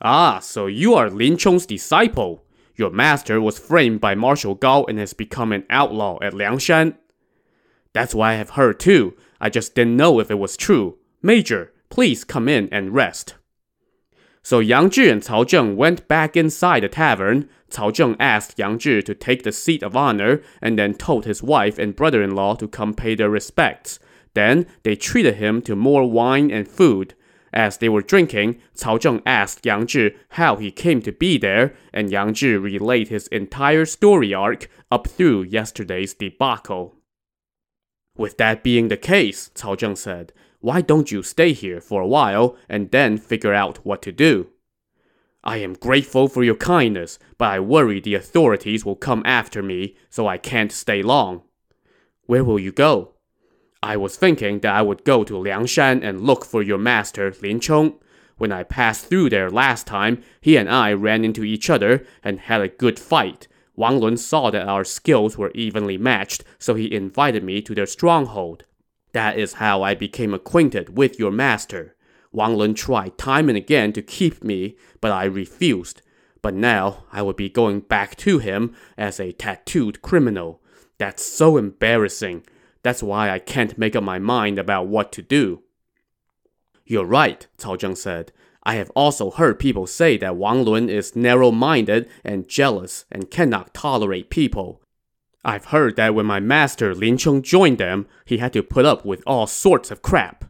Ah, 0.00 0.40
so 0.40 0.66
you 0.66 0.94
are 0.94 1.10
Lin 1.10 1.36
Chong's 1.36 1.66
disciple. 1.66 2.44
Your 2.74 2.90
master 2.90 3.40
was 3.40 3.58
framed 3.58 4.00
by 4.00 4.14
Marshal 4.14 4.54
Gao 4.54 4.84
and 4.84 4.98
has 4.98 5.12
become 5.12 5.52
an 5.52 5.64
outlaw 5.70 6.18
at 6.22 6.32
Liangshan. 6.32 6.96
That's 7.92 8.14
what 8.14 8.26
I 8.26 8.34
have 8.34 8.50
heard 8.50 8.78
too. 8.78 9.16
I 9.40 9.48
just 9.50 9.74
didn't 9.74 9.96
know 9.96 10.20
if 10.20 10.30
it 10.30 10.38
was 10.38 10.56
true. 10.56 10.98
Major, 11.22 11.72
please 11.88 12.24
come 12.24 12.48
in 12.48 12.68
and 12.70 12.94
rest. 12.94 13.34
So 14.42 14.60
Yang 14.60 14.90
Zhi 14.90 15.12
and 15.12 15.22
Cao 15.22 15.44
Zheng 15.44 15.76
went 15.76 16.08
back 16.08 16.36
inside 16.36 16.82
the 16.82 16.88
tavern. 16.88 17.48
Cao 17.70 17.90
Zheng 17.90 18.16
asked 18.18 18.58
Yang 18.58 18.78
Zhi 18.78 19.04
to 19.04 19.14
take 19.14 19.42
the 19.42 19.52
seat 19.52 19.82
of 19.82 19.96
honor 19.96 20.42
and 20.62 20.78
then 20.78 20.94
told 20.94 21.24
his 21.24 21.42
wife 21.42 21.78
and 21.78 21.96
brother-in-law 21.96 22.56
to 22.56 22.68
come 22.68 22.94
pay 22.94 23.14
their 23.14 23.30
respects. 23.30 23.98
Then 24.34 24.66
they 24.82 24.96
treated 24.96 25.36
him 25.36 25.62
to 25.62 25.76
more 25.76 26.08
wine 26.10 26.50
and 26.50 26.66
food. 26.66 27.14
As 27.52 27.78
they 27.78 27.88
were 27.88 28.02
drinking, 28.02 28.60
Cao 28.76 28.98
Zheng 28.98 29.22
asked 29.24 29.64
Yang 29.64 29.86
Zhi 29.86 30.16
how 30.30 30.56
he 30.56 30.70
came 30.70 31.00
to 31.02 31.12
be 31.12 31.38
there, 31.38 31.74
and 31.92 32.10
Yang 32.10 32.34
Zhi 32.34 32.62
relayed 32.62 33.08
his 33.08 33.26
entire 33.28 33.84
story 33.84 34.34
arc 34.34 34.68
up 34.90 35.06
through 35.06 35.44
yesterday's 35.44 36.14
debacle. 36.14 36.96
With 38.16 38.36
that 38.38 38.62
being 38.62 38.88
the 38.88 38.96
case, 38.96 39.50
Cao 39.54 39.76
Zheng 39.76 39.96
said, 39.96 40.32
why 40.60 40.80
don't 40.80 41.12
you 41.12 41.22
stay 41.22 41.52
here 41.52 41.80
for 41.80 42.02
a 42.02 42.06
while 42.06 42.56
and 42.68 42.90
then 42.90 43.16
figure 43.16 43.54
out 43.54 43.84
what 43.84 44.02
to 44.02 44.12
do? 44.12 44.48
I 45.44 45.58
am 45.58 45.74
grateful 45.74 46.28
for 46.28 46.42
your 46.42 46.56
kindness, 46.56 47.18
but 47.38 47.50
I 47.50 47.60
worry 47.60 48.00
the 48.00 48.14
authorities 48.14 48.84
will 48.84 48.96
come 48.96 49.22
after 49.24 49.62
me, 49.62 49.96
so 50.10 50.26
I 50.26 50.36
can't 50.36 50.72
stay 50.72 51.02
long. 51.02 51.42
Where 52.26 52.44
will 52.44 52.58
you 52.58 52.72
go? 52.72 53.14
I 53.82 53.96
was 53.96 54.16
thinking 54.16 54.60
that 54.60 54.74
I 54.74 54.82
would 54.82 55.04
go 55.04 55.22
to 55.24 55.34
Liangshan 55.34 56.02
and 56.02 56.20
look 56.20 56.44
for 56.44 56.62
your 56.62 56.78
master, 56.78 57.32
Lin 57.40 57.60
Chong. 57.60 57.98
When 58.36 58.52
I 58.52 58.64
passed 58.64 59.06
through 59.06 59.30
there 59.30 59.50
last 59.50 59.86
time, 59.86 60.22
he 60.40 60.56
and 60.56 60.68
I 60.68 60.92
ran 60.92 61.24
into 61.24 61.44
each 61.44 61.70
other 61.70 62.04
and 62.24 62.40
had 62.40 62.60
a 62.60 62.68
good 62.68 62.98
fight. 62.98 63.46
Wang 63.76 64.00
Lun 64.00 64.16
saw 64.16 64.50
that 64.50 64.66
our 64.66 64.84
skills 64.84 65.38
were 65.38 65.52
evenly 65.54 65.96
matched, 65.96 66.42
so 66.58 66.74
he 66.74 66.92
invited 66.92 67.44
me 67.44 67.62
to 67.62 67.74
their 67.74 67.86
stronghold. 67.86 68.64
That 69.12 69.38
is 69.38 69.54
how 69.54 69.82
I 69.82 69.94
became 69.94 70.34
acquainted 70.34 70.96
with 70.96 71.18
your 71.18 71.30
master. 71.30 71.94
Wang 72.38 72.54
Lun 72.54 72.72
tried 72.72 73.18
time 73.18 73.48
and 73.48 73.58
again 73.58 73.92
to 73.94 74.00
keep 74.00 74.44
me, 74.44 74.76
but 75.00 75.10
I 75.10 75.24
refused. 75.24 76.02
But 76.40 76.54
now 76.54 77.02
I 77.10 77.20
would 77.20 77.34
be 77.34 77.48
going 77.48 77.80
back 77.80 78.14
to 78.18 78.38
him 78.38 78.76
as 78.96 79.18
a 79.18 79.32
tattooed 79.32 80.02
criminal. 80.02 80.62
That's 80.98 81.24
so 81.24 81.56
embarrassing. 81.56 82.44
That's 82.84 83.02
why 83.02 83.30
I 83.30 83.40
can't 83.40 83.76
make 83.76 83.96
up 83.96 84.04
my 84.04 84.20
mind 84.20 84.56
about 84.56 84.86
what 84.86 85.10
to 85.14 85.22
do. 85.22 85.64
You're 86.86 87.04
right, 87.04 87.44
Cao 87.58 87.76
Zheng 87.76 87.96
said. 87.96 88.30
I 88.62 88.76
have 88.76 88.92
also 88.94 89.32
heard 89.32 89.58
people 89.58 89.88
say 89.88 90.16
that 90.18 90.36
Wang 90.36 90.64
Lun 90.64 90.88
is 90.88 91.16
narrow 91.16 91.50
minded 91.50 92.08
and 92.22 92.48
jealous 92.48 93.04
and 93.10 93.32
cannot 93.32 93.74
tolerate 93.74 94.30
people. 94.30 94.80
I've 95.44 95.66
heard 95.66 95.96
that 95.96 96.14
when 96.14 96.26
my 96.26 96.38
master 96.38 96.94
Lin 96.94 97.18
Chong 97.18 97.42
joined 97.42 97.78
them, 97.78 98.06
he 98.24 98.38
had 98.38 98.52
to 98.52 98.62
put 98.62 98.84
up 98.84 99.04
with 99.04 99.24
all 99.26 99.48
sorts 99.48 99.90
of 99.90 100.02
crap. 100.02 100.44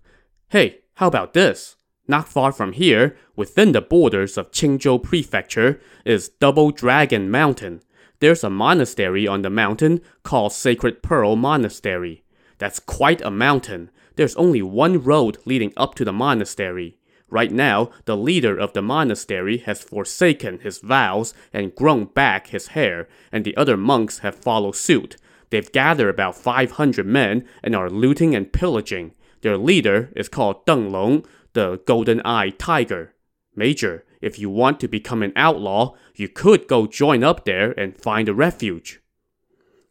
Hey, 0.50 0.80
how 0.96 1.06
about 1.06 1.32
this? 1.32 1.76
Not 2.08 2.28
far 2.28 2.52
from 2.52 2.72
here, 2.72 3.16
within 3.36 3.72
the 3.72 3.82
borders 3.82 4.36
of 4.36 4.50
Qingzhou 4.50 5.02
Prefecture, 5.02 5.80
is 6.04 6.30
Double 6.30 6.70
Dragon 6.70 7.30
Mountain 7.30 7.82
there's 8.20 8.42
a 8.42 8.50
monastery 8.50 9.28
on 9.28 9.42
the 9.42 9.50
mountain 9.50 10.00
called 10.24 10.52
Sacred 10.52 11.02
Pearl 11.02 11.36
Monastery. 11.36 12.24
That's 12.58 12.80
quite 12.80 13.22
a 13.22 13.30
mountain. 13.30 13.90
There's 14.16 14.34
only 14.34 14.60
one 14.60 15.02
road 15.02 15.38
leading 15.44 15.72
up 15.76 15.94
to 15.96 16.04
the 16.04 16.12
monastery. 16.12 16.98
Right 17.30 17.52
now, 17.52 17.90
the 18.06 18.16
leader 18.16 18.58
of 18.58 18.72
the 18.72 18.82
monastery 18.82 19.58
has 19.58 19.82
forsaken 19.82 20.60
his 20.60 20.78
vows 20.78 21.32
and 21.52 21.74
grown 21.74 22.06
back 22.06 22.48
his 22.48 22.68
hair, 22.68 23.06
and 23.30 23.44
the 23.44 23.56
other 23.56 23.76
monks 23.76 24.20
have 24.20 24.34
followed 24.34 24.74
suit. 24.74 25.16
They've 25.50 25.70
gathered 25.70 26.08
about 26.08 26.36
500 26.36 27.06
men 27.06 27.46
and 27.62 27.76
are 27.76 27.90
looting 27.90 28.34
and 28.34 28.52
pillaging. 28.52 29.12
Their 29.42 29.56
leader 29.56 30.10
is 30.16 30.28
called 30.28 30.66
Deng 30.66 30.90
Long, 30.90 31.24
the 31.58 31.80
Golden 31.86 32.22
Eye 32.24 32.50
Tiger. 32.50 33.14
Major, 33.56 34.04
if 34.20 34.38
you 34.38 34.48
want 34.48 34.78
to 34.78 34.86
become 34.86 35.24
an 35.24 35.32
outlaw, 35.34 35.96
you 36.14 36.28
could 36.28 36.68
go 36.68 36.86
join 36.86 37.24
up 37.24 37.44
there 37.44 37.72
and 37.72 38.00
find 38.00 38.28
a 38.28 38.32
refuge. 38.46 39.00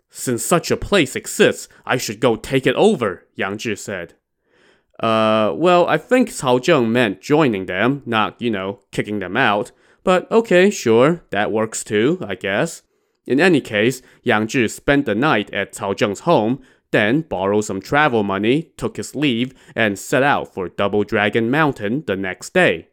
Since 0.10 0.46
such 0.46 0.72
a 0.72 0.78
place 0.78 1.14
exists, 1.14 1.68
I 1.86 1.98
should 1.98 2.22
go 2.22 2.38
take 2.38 2.66
it 2.66 2.76
over, 2.76 3.28
Yang 3.36 3.58
Zhi 3.58 3.78
said. 3.78 4.14
Uh, 4.98 5.52
well, 5.58 5.86
I 5.88 5.98
think 5.98 6.30
Cao 6.30 6.58
Zheng 6.62 6.88
meant 6.88 7.20
joining 7.20 7.66
them, 7.66 8.02
not, 8.06 8.42
you 8.42 8.50
know, 8.50 8.80
kicking 8.94 9.20
them 9.20 9.36
out. 9.36 9.74
But 10.06 10.32
okay, 10.32 10.70
sure, 10.70 11.26
that 11.32 11.52
works 11.52 11.84
too, 11.84 12.18
I 12.26 12.36
guess. 12.36 12.82
In 13.26 13.42
any 13.42 13.60
case, 13.60 14.02
Yang 14.24 14.48
Zhi 14.48 14.70
spent 14.70 15.06
the 15.06 15.16
night 15.16 15.54
at 15.54 15.74
Cao 15.74 15.94
Zheng's 15.94 16.22
home, 16.22 16.62
then 16.92 17.22
borrowed 17.22 17.66
some 17.66 17.82
travel 17.82 18.24
money, 18.24 18.72
took 18.78 18.98
his 18.98 19.16
leave, 19.16 19.54
and 19.76 20.00
set 20.00 20.24
out 20.24 20.54
for 20.54 20.70
Double 20.70 21.04
Dragon 21.04 21.52
Mountain 21.52 22.04
the 22.08 22.16
next 22.16 22.54
day. 22.54 22.88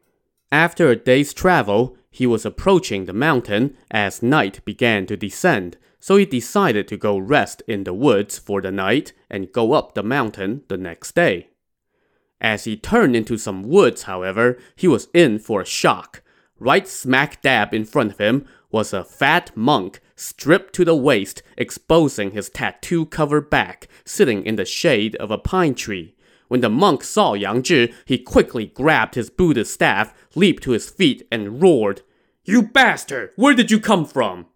After 0.50 0.88
a 0.88 0.96
day's 0.96 1.32
travel, 1.32 1.96
He 2.14 2.28
was 2.28 2.46
approaching 2.46 3.06
the 3.06 3.12
mountain 3.12 3.76
as 3.90 4.22
night 4.22 4.64
began 4.64 5.04
to 5.06 5.16
descend, 5.16 5.76
so 5.98 6.14
he 6.14 6.24
decided 6.24 6.86
to 6.86 6.96
go 6.96 7.18
rest 7.18 7.60
in 7.66 7.82
the 7.82 7.92
woods 7.92 8.38
for 8.38 8.62
the 8.62 8.70
night 8.70 9.12
and 9.28 9.50
go 9.50 9.72
up 9.72 9.94
the 9.94 10.04
mountain 10.04 10.62
the 10.68 10.76
next 10.76 11.16
day. 11.16 11.48
As 12.40 12.64
he 12.64 12.76
turned 12.76 13.16
into 13.16 13.36
some 13.36 13.64
woods, 13.64 14.04
however, 14.04 14.56
he 14.76 14.86
was 14.86 15.08
in 15.12 15.40
for 15.40 15.62
a 15.62 15.66
shock. 15.66 16.22
Right 16.60 16.86
smack 16.86 17.42
dab 17.42 17.74
in 17.74 17.84
front 17.84 18.12
of 18.12 18.18
him 18.18 18.46
was 18.74 18.92
a 18.92 19.04
fat 19.04 19.56
monk, 19.56 20.00
stripped 20.16 20.74
to 20.74 20.84
the 20.84 20.96
waist, 20.96 21.44
exposing 21.56 22.32
his 22.32 22.50
tattoo 22.50 23.06
covered 23.06 23.48
back, 23.48 23.86
sitting 24.04 24.44
in 24.44 24.56
the 24.56 24.64
shade 24.64 25.14
of 25.16 25.30
a 25.30 25.38
pine 25.38 25.76
tree. 25.76 26.16
When 26.48 26.60
the 26.60 26.68
monk 26.68 27.04
saw 27.04 27.34
Yang 27.34 27.62
Zhi, 27.62 27.94
he 28.04 28.18
quickly 28.18 28.66
grabbed 28.66 29.14
his 29.14 29.30
Buddhist 29.30 29.72
staff, 29.72 30.12
leaped 30.34 30.64
to 30.64 30.72
his 30.72 30.90
feet, 30.90 31.24
and 31.30 31.62
roared, 31.62 32.02
You 32.44 32.62
bastard! 32.62 33.30
Where 33.36 33.54
did 33.54 33.70
you 33.70 33.78
come 33.78 34.04
from? 34.04 34.46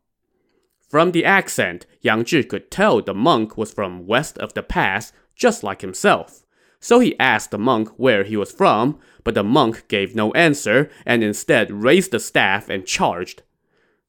From 0.89 1.13
the 1.13 1.25
accent, 1.25 1.87
Yang 2.01 2.25
Zhi 2.25 2.49
could 2.49 2.73
tell 2.73 3.01
the 3.01 3.15
monk 3.15 3.57
was 3.57 3.73
from 3.73 4.05
west 4.09 4.37
of 4.39 4.53
the 4.55 4.65
pass, 4.65 5.13
just 5.37 5.63
like 5.63 5.81
himself. 5.81 6.45
So 6.81 6.99
he 6.99 7.17
asked 7.21 7.53
the 7.53 7.59
monk 7.59 7.91
where 7.97 8.25
he 8.25 8.37
was 8.37 8.51
from, 8.51 8.99
but 9.23 9.35
the 9.35 9.45
monk 9.45 9.87
gave 9.87 10.17
no 10.17 10.33
answer 10.33 10.91
and 11.07 11.23
instead 11.23 11.71
raised 11.71 12.11
the 12.11 12.19
staff 12.19 12.69
and 12.69 12.85
charged. 12.85 13.45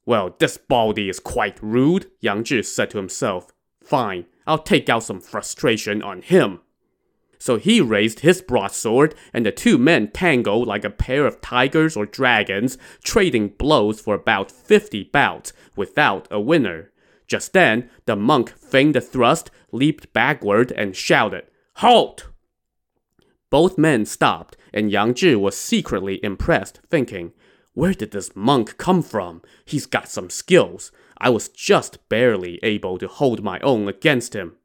Well, 0.09 0.35
this 0.39 0.57
baldy 0.57 1.07
is 1.07 1.19
quite 1.19 1.61
rude, 1.61 2.09
Yang 2.19 2.43
Zhi 2.45 2.65
said 2.65 2.89
to 2.89 2.97
himself. 2.97 3.51
Fine, 3.83 4.25
I'll 4.47 4.57
take 4.57 4.89
out 4.89 5.03
some 5.03 5.21
frustration 5.21 6.01
on 6.01 6.23
him. 6.23 6.61
So 7.37 7.57
he 7.57 7.79
raised 7.79 8.21
his 8.21 8.41
broadsword, 8.41 9.13
and 9.33 9.45
the 9.45 9.51
two 9.51 9.77
men 9.77 10.07
tangled 10.07 10.67
like 10.67 10.83
a 10.83 10.89
pair 10.89 11.27
of 11.27 11.41
tigers 11.41 11.95
or 11.95 12.07
dragons, 12.07 12.75
trading 13.03 13.49
blows 13.49 14.01
for 14.01 14.15
about 14.15 14.49
fifty 14.49 15.03
bouts 15.03 15.53
without 15.75 16.27
a 16.31 16.41
winner. 16.41 16.91
Just 17.27 17.53
then, 17.53 17.87
the 18.07 18.15
monk 18.15 18.49
feigned 18.57 18.95
a 18.95 19.01
thrust, 19.01 19.51
leaped 19.71 20.11
backward, 20.11 20.71
and 20.71 20.95
shouted, 20.95 21.43
Halt! 21.75 22.29
Both 23.51 23.77
men 23.77 24.07
stopped, 24.07 24.57
and 24.73 24.89
Yang 24.89 25.13
Zhi 25.13 25.39
was 25.39 25.55
secretly 25.55 26.19
impressed, 26.23 26.79
thinking, 26.89 27.31
Where 27.73 27.93
did 27.93 28.11
this 28.11 28.35
monk 28.35 28.77
come 28.77 29.01
from? 29.01 29.41
He's 29.65 29.85
got 29.85 30.09
some 30.09 30.29
skills. 30.29 30.91
I 31.17 31.29
was 31.29 31.49
just 31.49 32.07
barely 32.09 32.59
able 32.63 32.97
to 32.97 33.07
hold 33.07 33.43
my 33.43 33.59
own 33.59 33.87
against 33.87 34.33
him. 34.33 34.55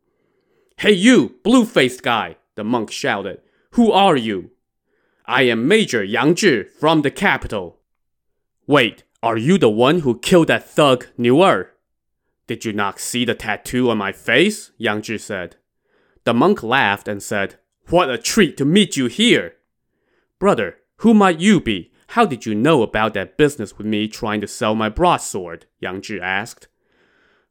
Hey, 0.79 0.93
you, 0.93 1.37
blue 1.45 1.65
faced 1.65 2.03
guy, 2.03 2.37
the 2.55 2.65
monk 2.65 2.91
shouted. 2.91 3.41
Who 3.73 3.93
are 3.93 4.17
you? 4.17 4.51
I 5.27 5.43
am 5.43 5.69
Major 5.69 6.03
Yang 6.03 6.35
Zhi 6.35 6.71
from 6.71 7.03
the 7.03 7.11
capital. 7.11 7.79
Wait, 8.67 9.05
are 9.23 9.39
you 9.39 9.59
the 9.59 9.71
one 9.71 10.01
who 10.01 10.19
killed 10.19 10.49
that 10.49 10.69
thug, 10.69 11.07
Niu 11.17 11.43
Er? 11.43 11.71
Did 12.47 12.65
you 12.65 12.73
not 12.73 13.01
see 13.01 13.25
the 13.25 13.35
tattoo 13.35 13.91
on 13.91 13.99
my 13.99 14.13
face? 14.13 14.73
Yang 14.77 15.03
Zhi 15.03 15.21
said. 15.21 15.57
The 16.25 16.35
monk 16.35 16.63
laughed 16.63 17.09
and 17.09 17.23
said, 17.23 17.57
what 17.89 18.09
a 18.09 18.17
treat 18.17 18.57
to 18.57 18.65
meet 18.65 18.97
you 18.97 19.07
here! 19.07 19.57
Brother, 20.39 20.79
who 20.99 21.13
might 21.13 21.39
you 21.39 21.61
be? 21.61 21.93
How 22.09 22.27
did 22.27 22.47
you 22.47 22.55
know 22.55 22.83
about 22.83 23.15
that 23.15 23.37
business 23.37 23.77
with 23.77 23.87
me 23.87 24.09
trying 24.09 24.41
to 24.41 24.47
sell 24.47 24.75
my 24.75 24.89
broadsword? 24.89 25.67
Yang 25.81 26.01
Zhi 26.03 26.21
asked. 26.21 26.69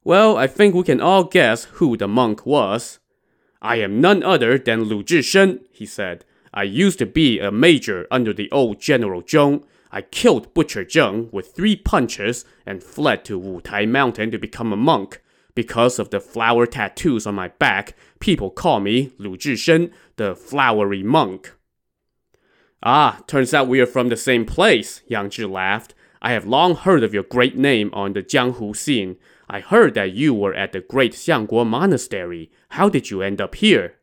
Well, 0.02 0.36
I 0.36 0.46
think 0.46 0.74
we 0.74 0.82
can 0.82 1.00
all 1.00 1.24
guess 1.24 1.64
who 1.64 1.96
the 1.96 2.08
monk 2.08 2.44
was. 2.44 2.98
I 3.62 3.76
am 3.76 4.00
none 4.00 4.22
other 4.22 4.58
than 4.58 4.84
Lu 4.84 5.02
Zhishen, 5.02 5.60
he 5.72 5.86
said. 5.86 6.24
I 6.52 6.64
used 6.64 6.98
to 6.98 7.06
be 7.06 7.40
a 7.40 7.50
major 7.50 8.06
under 8.10 8.32
the 8.32 8.50
old 8.50 8.80
General 8.80 9.22
Zhong. 9.22 9.64
I 9.90 10.02
killed 10.02 10.52
Butcher 10.54 10.84
Zheng 10.84 11.32
with 11.32 11.54
three 11.54 11.74
punches 11.74 12.44
and 12.66 12.82
fled 12.82 13.24
to 13.24 13.40
Wutai 13.40 13.88
Mountain 13.88 14.30
to 14.32 14.38
become 14.38 14.72
a 14.72 14.76
monk. 14.76 15.22
Because 15.54 15.98
of 15.98 16.10
the 16.10 16.20
flower 16.20 16.66
tattoos 16.66 17.26
on 17.26 17.34
my 17.34 17.48
back, 17.48 17.96
people 18.20 18.50
call 18.50 18.80
me 18.80 19.12
Lu 19.18 19.36
Zhishen, 19.36 19.92
the 20.16 20.34
flowery 20.34 21.02
monk. 21.02 21.54
Ah, 22.86 23.22
turns 23.26 23.54
out 23.54 23.66
we 23.66 23.80
are 23.80 23.86
from 23.86 24.10
the 24.10 24.16
same 24.16 24.44
place, 24.44 25.00
Yang 25.06 25.30
Zhi 25.30 25.50
laughed. 25.50 25.94
I 26.20 26.32
have 26.32 26.44
long 26.44 26.76
heard 26.76 27.02
of 27.02 27.14
your 27.14 27.22
great 27.22 27.56
name 27.56 27.88
on 27.94 28.12
the 28.12 28.22
Jianghu 28.22 28.76
scene. 28.76 29.16
I 29.48 29.60
heard 29.60 29.94
that 29.94 30.12
you 30.12 30.34
were 30.34 30.52
at 30.54 30.72
the 30.72 30.80
great 30.80 31.14
Xiangguo 31.14 31.66
Monastery. 31.66 32.50
How 32.70 32.90
did 32.90 33.10
you 33.10 33.22
end 33.22 33.40
up 33.40 33.54
here? 33.54 33.94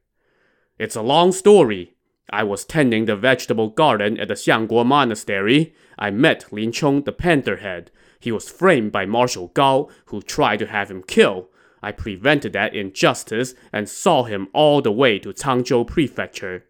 It's 0.80 0.96
a 0.96 1.04
long 1.04 1.32
story. 1.32 1.94
I 2.32 2.42
was 2.42 2.66
tending 2.66 3.06
the 3.06 3.16
vegetable 3.16 3.70
garden 3.70 4.20
at 4.20 4.30
the 4.30 4.34
Xiangguo 4.34 4.84
Monastery. 4.84 5.76
I 6.00 6.10
met 6.10 6.52
Lin 6.52 6.72
Chong 6.72 7.04
the 7.04 7.14
Pantherhead. 7.14 7.90
He 8.20 8.32
was 8.32 8.50
framed 8.50 8.92
by 8.92 9.06
Marshal 9.06 9.50
Gao, 9.50 9.90
who 10.06 10.24
tried 10.24 10.58
to 10.58 10.66
have 10.66 10.90
him 10.90 11.04
killed. 11.04 11.50
I 11.84 11.92
prevented 11.92 12.54
that 12.54 12.76
injustice 12.76 13.54
and 13.72 13.88
saw 13.88 14.24
him 14.24 14.48
all 14.54 14.82
the 14.82 14.92
way 14.92 15.20
to 15.20 15.34
Cangzhou 15.34 15.86
Prefecture. 15.86 16.66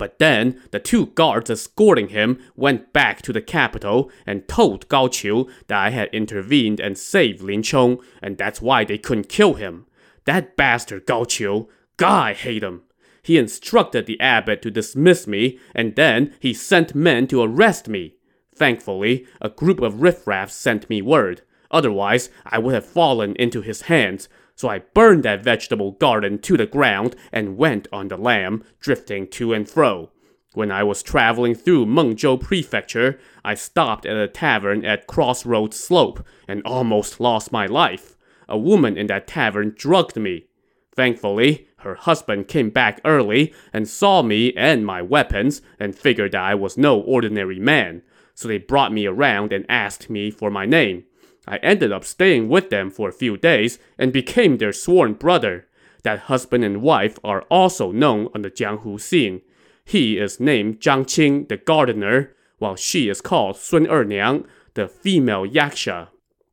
But 0.00 0.18
then, 0.18 0.58
the 0.70 0.80
two 0.80 1.08
guards 1.08 1.50
escorting 1.50 2.08
him 2.08 2.38
went 2.56 2.90
back 2.94 3.20
to 3.20 3.34
the 3.34 3.42
capital 3.42 4.10
and 4.24 4.48
told 4.48 4.88
Gao 4.88 5.08
Qiu 5.08 5.46
that 5.66 5.78
I 5.78 5.90
had 5.90 6.08
intervened 6.10 6.80
and 6.80 6.96
saved 6.96 7.42
Lin 7.42 7.62
Chong, 7.62 8.02
and 8.22 8.38
that's 8.38 8.62
why 8.62 8.82
they 8.82 8.96
couldn't 8.96 9.28
kill 9.28 9.54
him. 9.54 9.84
That 10.24 10.56
bastard 10.56 11.04
Gao 11.04 11.24
Qiu, 11.24 11.68
God, 11.98 12.28
I 12.28 12.32
hate 12.32 12.62
him. 12.62 12.80
He 13.22 13.36
instructed 13.36 14.06
the 14.06 14.18
abbot 14.20 14.62
to 14.62 14.70
dismiss 14.70 15.26
me, 15.26 15.58
and 15.74 15.94
then 15.96 16.32
he 16.40 16.54
sent 16.54 16.94
men 16.94 17.26
to 17.26 17.42
arrest 17.42 17.86
me. 17.86 18.14
Thankfully, 18.54 19.26
a 19.42 19.50
group 19.50 19.82
of 19.82 20.00
riffraffs 20.00 20.54
sent 20.54 20.88
me 20.88 21.02
word. 21.02 21.42
Otherwise, 21.70 22.30
I 22.46 22.58
would 22.58 22.72
have 22.72 22.86
fallen 22.86 23.36
into 23.36 23.60
his 23.60 23.82
hands, 23.82 24.30
so 24.60 24.68
I 24.68 24.80
burned 24.80 25.22
that 25.22 25.42
vegetable 25.42 25.92
garden 25.92 26.38
to 26.40 26.58
the 26.58 26.66
ground 26.66 27.16
and 27.32 27.56
went 27.56 27.88
on 27.90 28.08
the 28.08 28.18
lam, 28.18 28.62
drifting 28.78 29.26
to 29.28 29.54
and 29.54 29.66
fro. 29.66 30.10
When 30.52 30.70
I 30.70 30.82
was 30.82 31.02
traveling 31.02 31.54
through 31.54 31.86
Mengzhou 31.86 32.38
Prefecture, 32.42 33.18
I 33.42 33.54
stopped 33.54 34.04
at 34.04 34.18
a 34.18 34.28
tavern 34.28 34.84
at 34.84 35.06
Crossroads 35.06 35.78
Slope 35.78 36.26
and 36.46 36.60
almost 36.66 37.20
lost 37.20 37.50
my 37.50 37.64
life. 37.64 38.18
A 38.50 38.58
woman 38.58 38.98
in 38.98 39.06
that 39.06 39.26
tavern 39.26 39.72
drugged 39.74 40.16
me. 40.16 40.48
Thankfully, 40.94 41.66
her 41.78 41.94
husband 41.94 42.46
came 42.46 42.68
back 42.68 43.00
early 43.02 43.54
and 43.72 43.88
saw 43.88 44.20
me 44.20 44.52
and 44.52 44.84
my 44.84 45.00
weapons 45.00 45.62
and 45.78 45.96
figured 45.96 46.32
that 46.32 46.42
I 46.42 46.54
was 46.54 46.76
no 46.76 47.00
ordinary 47.00 47.58
man, 47.58 48.02
so 48.34 48.46
they 48.46 48.58
brought 48.58 48.92
me 48.92 49.06
around 49.06 49.54
and 49.54 49.64
asked 49.70 50.10
me 50.10 50.30
for 50.30 50.50
my 50.50 50.66
name. 50.66 51.04
I 51.46 51.56
ended 51.58 51.92
up 51.92 52.04
staying 52.04 52.48
with 52.48 52.70
them 52.70 52.90
for 52.90 53.08
a 53.08 53.12
few 53.12 53.36
days 53.36 53.78
and 53.98 54.12
became 54.12 54.58
their 54.58 54.72
sworn 54.72 55.14
brother. 55.14 55.66
That 56.02 56.20
husband 56.20 56.64
and 56.64 56.82
wife 56.82 57.18
are 57.24 57.42
also 57.42 57.92
known 57.92 58.28
on 58.34 58.42
the 58.42 58.50
Jianghu 58.50 59.00
scene. 59.00 59.42
He 59.84 60.18
is 60.18 60.40
named 60.40 60.80
Zhang 60.80 61.04
Qing, 61.04 61.48
the 61.48 61.56
gardener, 61.56 62.34
while 62.58 62.76
she 62.76 63.08
is 63.08 63.20
called 63.20 63.56
Sun 63.56 63.86
Erniang, 63.86 64.46
the 64.74 64.86
female 64.86 65.46
yaksha. 65.46 66.08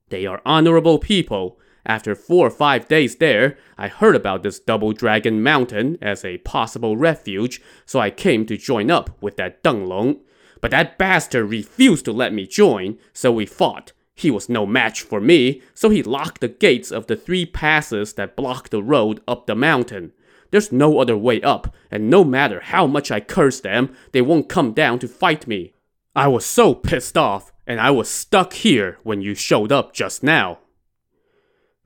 They 0.09 0.25
are 0.25 0.41
honorable 0.45 0.99
people. 0.99 1.59
After 1.85 2.15
four 2.15 2.47
or 2.47 2.51
five 2.51 2.87
days 2.87 3.17
there, 3.17 3.57
I 3.77 3.87
heard 3.87 4.15
about 4.15 4.43
this 4.43 4.59
Double 4.59 4.91
Dragon 4.91 5.41
Mountain 5.41 5.97
as 6.01 6.25
a 6.25 6.39
possible 6.39 6.97
refuge, 6.97 7.61
so 7.85 7.99
I 7.99 8.09
came 8.09 8.45
to 8.47 8.57
join 8.57 8.91
up 8.91 9.11
with 9.21 9.37
that 9.37 9.63
Deng 9.63 9.87
Long. 9.87 10.19
But 10.59 10.71
that 10.71 10.97
bastard 10.97 11.49
refused 11.49 12.05
to 12.05 12.11
let 12.11 12.33
me 12.33 12.47
join, 12.47 12.97
so 13.13 13.31
we 13.31 13.45
fought. 13.45 13.91
He 14.17 14.31
was 14.31 14.49
no 14.49 14.65
match 14.65 15.03
for 15.03 15.21
me, 15.21 15.61
so 15.75 15.91
he 15.91 16.01
locked 16.01 16.41
the 16.41 16.47
gates 16.47 16.91
of 16.91 17.05
the 17.05 17.15
three 17.15 17.45
passes 17.45 18.13
that 18.13 18.35
block 18.35 18.69
the 18.69 18.81
road 18.81 19.21
up 19.27 19.45
the 19.45 19.53
mountain. 19.53 20.11
There's 20.49 20.71
no 20.71 20.97
other 20.97 21.15
way 21.15 21.39
up, 21.43 21.75
and 21.91 22.09
no 22.09 22.23
matter 22.23 22.61
how 22.61 22.87
much 22.87 23.11
I 23.11 23.19
curse 23.19 23.59
them, 23.59 23.95
they 24.13 24.23
won't 24.23 24.49
come 24.49 24.73
down 24.73 24.97
to 24.99 25.07
fight 25.07 25.45
me. 25.45 25.73
I 26.15 26.27
was 26.29 26.47
so 26.47 26.73
pissed 26.73 27.15
off, 27.15 27.51
and 27.67 27.79
I 27.79 27.91
was 27.91 28.09
stuck 28.09 28.53
here 28.53 28.97
when 29.03 29.21
you 29.21 29.35
showed 29.35 29.71
up 29.71 29.93
just 29.93 30.23
now. 30.23 30.61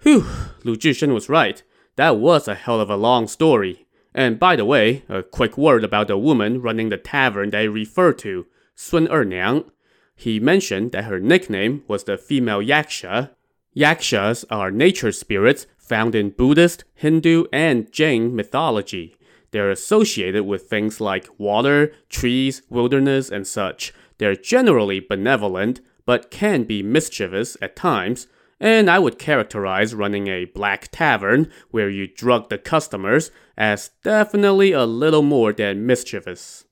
Whew, 0.04 0.26
Lu 0.64 0.78
Zhishen 0.78 1.14
was 1.14 1.28
right. 1.28 1.62
That 1.98 2.16
was 2.16 2.48
a 2.48 2.56
hell 2.56 2.80
of 2.80 2.90
a 2.90 2.96
long 2.96 3.28
story. 3.28 3.88
And 4.16 4.40
by 4.40 4.56
the 4.56 4.64
way, 4.64 5.04
a 5.10 5.22
quick 5.22 5.58
word 5.58 5.84
about 5.84 6.08
the 6.08 6.18
woman 6.18 6.62
running 6.62 6.88
the 6.88 6.98
tavern 6.98 7.50
they 7.50 7.68
referred 7.68 8.20
to, 8.20 8.46
Sun 8.74 9.08
Erniang. 9.08 9.70
He 10.16 10.40
mentioned 10.40 10.92
that 10.92 11.06
her 11.06 11.20
nickname 11.20 11.84
was 11.88 12.04
the 12.04 12.18
female 12.18 12.62
Yaksha. 12.62 13.32
Yakshas 13.74 14.46
are 14.50 14.70
nature 14.72 15.12
spirits 15.12 15.66
found 15.78 16.16
in 16.16 16.30
Buddhist, 16.30 16.84
Hindu, 16.94 17.46
and 17.52 17.92
Jain 17.92 18.36
mythology. 18.36 19.18
They're 19.52 19.72
associated 19.72 20.44
with 20.44 20.64
things 20.64 21.02
like 21.02 21.28
water, 21.38 21.92
trees, 22.10 22.62
wilderness, 22.70 23.30
and 23.30 23.46
such. 23.46 23.94
They're 24.18 24.36
generally 24.36 25.00
benevolent, 25.00 25.82
but 26.06 26.32
can 26.32 26.64
be 26.64 26.82
mischievous 26.82 27.58
at 27.62 27.76
times. 27.76 28.28
And 28.60 28.90
I 28.90 29.00
would 29.00 29.20
characterize 29.20 29.96
running 29.96 30.28
a 30.28 30.46
black 30.46 30.90
tavern 30.92 31.52
where 31.72 31.90
you 31.90 32.08
drug 32.08 32.50
the 32.50 32.58
customers 32.58 33.32
as 33.58 33.90
definitely 34.04 34.72
a 34.72 34.86
little 34.86 35.24
more 35.24 35.52
than 35.52 35.86
mischievous. 35.86 36.66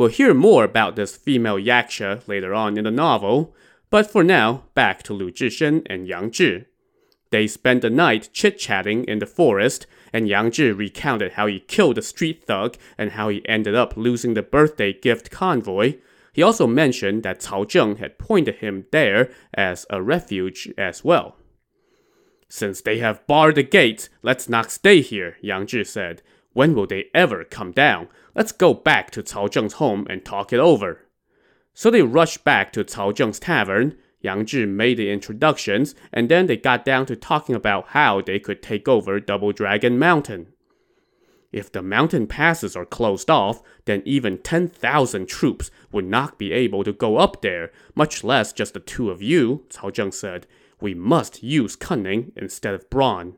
We'll 0.00 0.08
hear 0.08 0.32
more 0.32 0.64
about 0.64 0.96
this 0.96 1.14
female 1.14 1.58
yaksha 1.58 2.26
later 2.26 2.54
on 2.54 2.78
in 2.78 2.84
the 2.84 2.90
novel. 2.90 3.54
But 3.90 4.10
for 4.10 4.24
now, 4.24 4.64
back 4.72 5.02
to 5.02 5.12
Lu 5.12 5.30
Zhishen 5.30 5.86
and 5.90 6.08
Yang 6.08 6.30
Zhi. 6.30 6.64
They 7.28 7.46
spent 7.46 7.82
the 7.82 7.90
night 7.90 8.30
chit 8.32 8.58
chatting 8.58 9.04
in 9.04 9.18
the 9.18 9.26
forest, 9.26 9.86
and 10.10 10.26
Yang 10.26 10.52
Zhi 10.52 10.78
recounted 10.78 11.32
how 11.32 11.46
he 11.48 11.60
killed 11.60 11.98
a 11.98 12.02
street 12.02 12.44
thug 12.44 12.78
and 12.96 13.10
how 13.10 13.28
he 13.28 13.46
ended 13.46 13.74
up 13.74 13.94
losing 13.94 14.32
the 14.32 14.42
birthday 14.42 14.94
gift 14.94 15.30
convoy. 15.30 15.96
He 16.32 16.42
also 16.42 16.66
mentioned 16.66 17.22
that 17.24 17.40
Cao 17.40 17.66
Zheng 17.66 17.98
had 17.98 18.18
pointed 18.18 18.54
him 18.54 18.86
there 18.92 19.30
as 19.52 19.84
a 19.90 20.00
refuge 20.00 20.72
as 20.78 21.04
well. 21.04 21.36
Since 22.48 22.80
they 22.80 23.00
have 23.00 23.26
barred 23.26 23.56
the 23.56 23.62
gates, 23.62 24.08
let's 24.22 24.48
not 24.48 24.72
stay 24.72 25.02
here, 25.02 25.36
Yang 25.42 25.66
Zhi 25.66 25.86
said. 25.86 26.22
When 26.54 26.74
will 26.74 26.86
they 26.86 27.10
ever 27.14 27.44
come 27.44 27.72
down? 27.72 28.08
Let's 28.34 28.52
go 28.52 28.74
back 28.74 29.10
to 29.12 29.22
Cao 29.22 29.48
Zheng's 29.48 29.74
home 29.74 30.06
and 30.08 30.24
talk 30.24 30.52
it 30.52 30.60
over. 30.60 31.06
So 31.74 31.90
they 31.90 32.02
rushed 32.02 32.44
back 32.44 32.72
to 32.72 32.84
Cao 32.84 33.12
Zheng's 33.12 33.38
tavern. 33.38 33.96
Yang 34.20 34.44
Zhi 34.46 34.68
made 34.68 34.98
the 34.98 35.10
introductions, 35.10 35.94
and 36.12 36.28
then 36.28 36.46
they 36.46 36.56
got 36.56 36.84
down 36.84 37.06
to 37.06 37.16
talking 37.16 37.54
about 37.54 37.88
how 37.88 38.20
they 38.20 38.38
could 38.38 38.62
take 38.62 38.86
over 38.86 39.18
Double 39.18 39.52
Dragon 39.52 39.98
Mountain. 39.98 40.48
If 41.52 41.72
the 41.72 41.82
mountain 41.82 42.26
passes 42.26 42.76
are 42.76 42.84
closed 42.84 43.30
off, 43.30 43.62
then 43.84 44.02
even 44.04 44.38
10,000 44.38 45.26
troops 45.26 45.70
would 45.90 46.04
not 46.04 46.38
be 46.38 46.52
able 46.52 46.84
to 46.84 46.92
go 46.92 47.16
up 47.16 47.42
there, 47.42 47.72
much 47.94 48.22
less 48.22 48.52
just 48.52 48.74
the 48.74 48.80
two 48.80 49.10
of 49.10 49.22
you, 49.22 49.64
Cao 49.70 49.90
Zheng 49.90 50.14
said. 50.14 50.46
We 50.80 50.94
must 50.94 51.42
use 51.42 51.74
cunning 51.74 52.32
instead 52.36 52.74
of 52.74 52.88
brawn. 52.88 53.34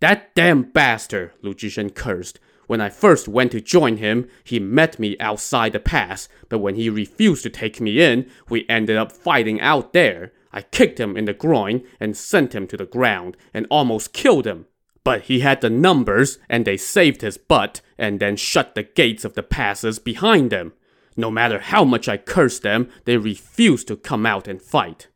That 0.00 0.34
damn 0.34 0.62
bastard, 0.62 1.32
Lu 1.42 1.54
Zhishen 1.54 1.94
cursed. 1.94 2.38
When 2.66 2.80
I 2.80 2.88
first 2.88 3.28
went 3.28 3.52
to 3.52 3.60
join 3.60 3.98
him, 3.98 4.28
he 4.42 4.58
met 4.58 4.98
me 4.98 5.16
outside 5.20 5.72
the 5.72 5.80
pass, 5.80 6.28
but 6.48 6.58
when 6.58 6.74
he 6.74 6.90
refused 6.90 7.42
to 7.44 7.50
take 7.50 7.80
me 7.80 8.00
in, 8.00 8.28
we 8.48 8.66
ended 8.68 8.96
up 8.96 9.12
fighting 9.12 9.60
out 9.60 9.92
there. 9.92 10.32
I 10.52 10.62
kicked 10.62 10.98
him 10.98 11.16
in 11.16 11.26
the 11.26 11.34
groin 11.34 11.84
and 12.00 12.16
sent 12.16 12.54
him 12.54 12.66
to 12.68 12.76
the 12.76 12.86
ground 12.86 13.36
and 13.54 13.66
almost 13.70 14.12
killed 14.12 14.46
him. 14.46 14.66
But 15.04 15.22
he 15.22 15.40
had 15.40 15.60
the 15.60 15.70
numbers 15.70 16.38
and 16.48 16.64
they 16.64 16.76
saved 16.76 17.20
his 17.20 17.38
butt 17.38 17.80
and 17.96 18.18
then 18.18 18.36
shut 18.36 18.74
the 18.74 18.82
gates 18.82 19.24
of 19.24 19.34
the 19.34 19.42
passes 19.42 19.98
behind 20.00 20.50
them. 20.50 20.72
No 21.16 21.30
matter 21.30 21.60
how 21.60 21.84
much 21.84 22.08
I 22.08 22.16
cursed 22.16 22.62
them, 22.62 22.90
they 23.04 23.16
refused 23.16 23.88
to 23.88 23.96
come 23.96 24.26
out 24.26 24.48
and 24.48 24.60
fight. 24.60 25.08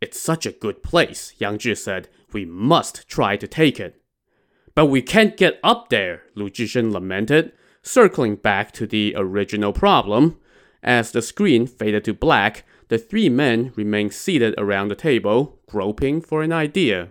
It's 0.00 0.20
such 0.20 0.46
a 0.46 0.52
good 0.52 0.82
place, 0.82 1.32
Yang 1.38 1.58
Zhi 1.58 1.76
said. 1.76 2.08
We 2.32 2.44
must 2.44 3.08
try 3.08 3.36
to 3.36 3.46
take 3.46 3.78
it. 3.78 3.97
But 4.78 4.86
we 4.86 5.02
can't 5.02 5.36
get 5.36 5.58
up 5.64 5.88
there, 5.88 6.22
Lu 6.36 6.48
Zhishen 6.48 6.92
lamented, 6.92 7.50
circling 7.82 8.36
back 8.36 8.70
to 8.74 8.86
the 8.86 9.12
original 9.16 9.72
problem. 9.72 10.38
As 10.84 11.10
the 11.10 11.20
screen 11.20 11.66
faded 11.66 12.04
to 12.04 12.14
black, 12.14 12.64
the 12.86 12.96
three 12.96 13.28
men 13.28 13.72
remained 13.74 14.12
seated 14.12 14.54
around 14.56 14.86
the 14.86 14.94
table, 14.94 15.58
groping 15.68 16.20
for 16.20 16.44
an 16.44 16.52
idea. 16.52 17.08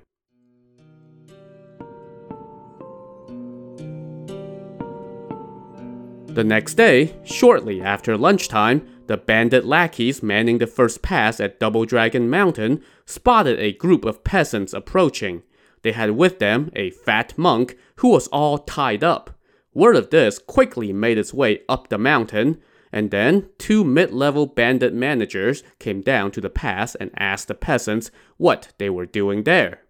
The 6.27 6.45
next 6.45 6.75
day, 6.75 7.17
shortly 7.25 7.81
after 7.81 8.15
lunchtime, 8.15 8.87
the 9.07 9.17
bandit 9.17 9.65
lackeys 9.65 10.23
manning 10.23 10.59
the 10.59 10.67
first 10.67 11.01
pass 11.01 11.41
at 11.41 11.59
Double 11.59 11.83
Dragon 11.83 12.29
Mountain 12.29 12.81
spotted 13.05 13.59
a 13.59 13.73
group 13.73 14.05
of 14.05 14.23
peasants 14.23 14.71
approaching. 14.73 15.43
They 15.81 15.91
had 15.91 16.11
with 16.11 16.39
them 16.39 16.71
a 16.75 16.91
fat 16.91 17.37
monk 17.37 17.77
who 17.97 18.09
was 18.09 18.27
all 18.27 18.57
tied 18.57 19.03
up. 19.03 19.37
Word 19.73 19.95
of 19.95 20.09
this 20.09 20.39
quickly 20.39 20.91
made 20.91 21.17
its 21.17 21.33
way 21.33 21.61
up 21.69 21.89
the 21.89 21.97
mountain, 21.97 22.59
and 22.91 23.11
then 23.11 23.49
two 23.57 23.83
mid 23.83 24.11
level 24.11 24.45
bandit 24.45 24.93
managers 24.93 25.63
came 25.79 26.01
down 26.01 26.31
to 26.31 26.41
the 26.41 26.49
pass 26.49 26.95
and 26.95 27.11
asked 27.17 27.47
the 27.47 27.53
peasants 27.53 28.09
what 28.37 28.73
they 28.77 28.89
were 28.89 29.05
doing 29.05 29.43
there. 29.43 29.81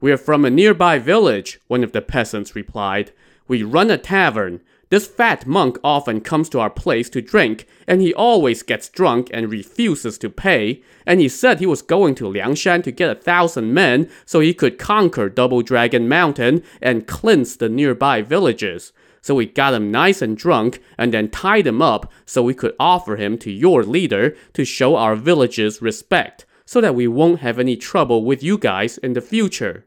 We're 0.00 0.16
from 0.16 0.44
a 0.44 0.50
nearby 0.50 0.98
village, 0.98 1.60
one 1.66 1.84
of 1.84 1.92
the 1.92 2.02
peasants 2.02 2.54
replied. 2.54 3.12
We 3.48 3.62
run 3.62 3.90
a 3.90 3.98
tavern. 3.98 4.60
This 4.90 5.06
fat 5.06 5.46
monk 5.46 5.78
often 5.84 6.20
comes 6.20 6.48
to 6.48 6.58
our 6.58 6.68
place 6.68 7.08
to 7.10 7.22
drink, 7.22 7.68
and 7.86 8.02
he 8.02 8.12
always 8.12 8.64
gets 8.64 8.88
drunk 8.88 9.30
and 9.32 9.48
refuses 9.48 10.18
to 10.18 10.28
pay. 10.28 10.82
And 11.06 11.20
he 11.20 11.28
said 11.28 11.60
he 11.60 11.66
was 11.66 11.80
going 11.80 12.16
to 12.16 12.24
Liangshan 12.24 12.82
to 12.82 12.90
get 12.90 13.08
a 13.08 13.14
thousand 13.14 13.72
men 13.72 14.10
so 14.26 14.40
he 14.40 14.52
could 14.52 14.80
conquer 14.80 15.28
Double 15.28 15.62
Dragon 15.62 16.08
Mountain 16.08 16.64
and 16.82 17.06
cleanse 17.06 17.56
the 17.56 17.68
nearby 17.68 18.20
villages. 18.20 18.92
So 19.22 19.36
we 19.36 19.46
got 19.46 19.74
him 19.74 19.92
nice 19.92 20.22
and 20.22 20.36
drunk 20.36 20.82
and 20.98 21.14
then 21.14 21.30
tied 21.30 21.68
him 21.68 21.80
up 21.80 22.10
so 22.26 22.42
we 22.42 22.54
could 22.54 22.74
offer 22.80 23.14
him 23.14 23.38
to 23.38 23.52
your 23.52 23.84
leader 23.84 24.34
to 24.54 24.64
show 24.64 24.96
our 24.96 25.14
villages 25.14 25.80
respect, 25.80 26.46
so 26.64 26.80
that 26.80 26.96
we 26.96 27.06
won't 27.06 27.40
have 27.40 27.60
any 27.60 27.76
trouble 27.76 28.24
with 28.24 28.42
you 28.42 28.58
guys 28.58 28.98
in 28.98 29.12
the 29.12 29.20
future. 29.20 29.86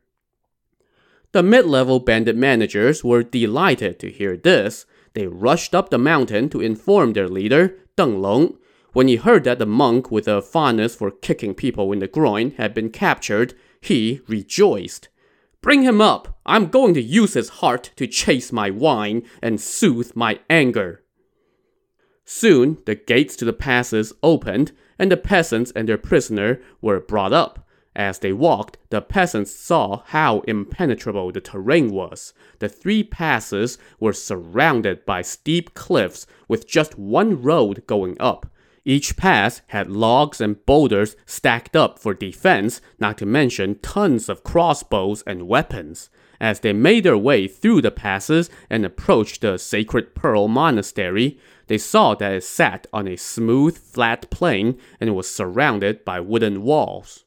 The 1.33 1.43
mid 1.43 1.65
level 1.65 1.99
bandit 1.99 2.37
managers 2.37 3.03
were 3.03 3.23
delighted 3.23 3.99
to 3.99 4.11
hear 4.11 4.37
this, 4.37 4.85
they 5.13 5.27
rushed 5.27 5.75
up 5.75 5.89
the 5.89 5.97
mountain 5.97 6.49
to 6.49 6.61
inform 6.61 7.13
their 7.13 7.27
leader, 7.27 7.77
Deng 7.97 8.19
Long. 8.19 8.57
When 8.93 9.07
he 9.07 9.15
heard 9.15 9.43
that 9.43 9.59
the 9.59 9.65
monk 9.65 10.11
with 10.11 10.27
a 10.27 10.41
fondness 10.41 10.95
for 10.95 11.11
kicking 11.11 11.53
people 11.55 11.91
in 11.91 11.99
the 11.99 12.07
groin 12.07 12.51
had 12.57 12.73
been 12.73 12.89
captured, 12.89 13.53
he 13.81 14.21
rejoiced. 14.27 15.09
Bring 15.61 15.83
him 15.83 16.01
up! 16.01 16.37
I'm 16.45 16.67
going 16.67 16.93
to 16.95 17.01
use 17.01 17.33
his 17.33 17.49
heart 17.49 17.91
to 17.95 18.05
chase 18.05 18.51
my 18.51 18.69
wine 18.69 19.23
and 19.41 19.61
soothe 19.61 20.11
my 20.15 20.39
anger. 20.49 21.03
Soon, 22.25 22.77
the 22.85 22.95
gates 22.95 23.35
to 23.37 23.45
the 23.45 23.53
passes 23.53 24.13
opened, 24.21 24.71
and 24.99 25.11
the 25.11 25.17
peasants 25.17 25.71
and 25.75 25.87
their 25.87 25.97
prisoner 25.97 26.61
were 26.81 26.99
brought 26.99 27.33
up. 27.33 27.67
As 27.95 28.19
they 28.19 28.33
walked, 28.33 28.77
the 28.89 29.01
peasants 29.01 29.53
saw 29.53 30.01
how 30.07 30.39
impenetrable 30.41 31.31
the 31.31 31.41
terrain 31.41 31.91
was. 31.91 32.33
The 32.59 32.69
three 32.69 33.03
passes 33.03 33.77
were 33.99 34.13
surrounded 34.13 35.05
by 35.05 35.21
steep 35.21 35.75
cliffs 35.75 36.25
with 36.47 36.67
just 36.67 36.97
one 36.97 37.41
road 37.41 37.83
going 37.85 38.17
up. 38.19 38.47
Each 38.85 39.15
pass 39.15 39.61
had 39.67 39.89
logs 39.89 40.41
and 40.41 40.65
boulders 40.65 41.15
stacked 41.25 41.75
up 41.75 41.99
for 41.99 42.13
defense, 42.13 42.81
not 42.99 43.17
to 43.19 43.25
mention 43.25 43.79
tons 43.79 44.27
of 44.27 44.43
crossbows 44.43 45.23
and 45.25 45.47
weapons. 45.47 46.09
As 46.41 46.59
they 46.59 46.73
made 46.73 47.05
their 47.05 47.17
way 47.17 47.47
through 47.47 47.81
the 47.81 47.91
passes 47.91 48.49
and 48.69 48.83
approached 48.83 49.41
the 49.41 49.57
Sacred 49.57 50.15
Pearl 50.15 50.49
Monastery, 50.49 51.39
they 51.67 51.77
saw 51.77 52.15
that 52.15 52.33
it 52.33 52.43
sat 52.43 52.87
on 52.91 53.07
a 53.07 53.15
smooth, 53.15 53.77
flat 53.77 54.29
plain 54.29 54.77
and 54.99 55.15
was 55.15 55.29
surrounded 55.29 56.03
by 56.03 56.19
wooden 56.19 56.63
walls. 56.63 57.22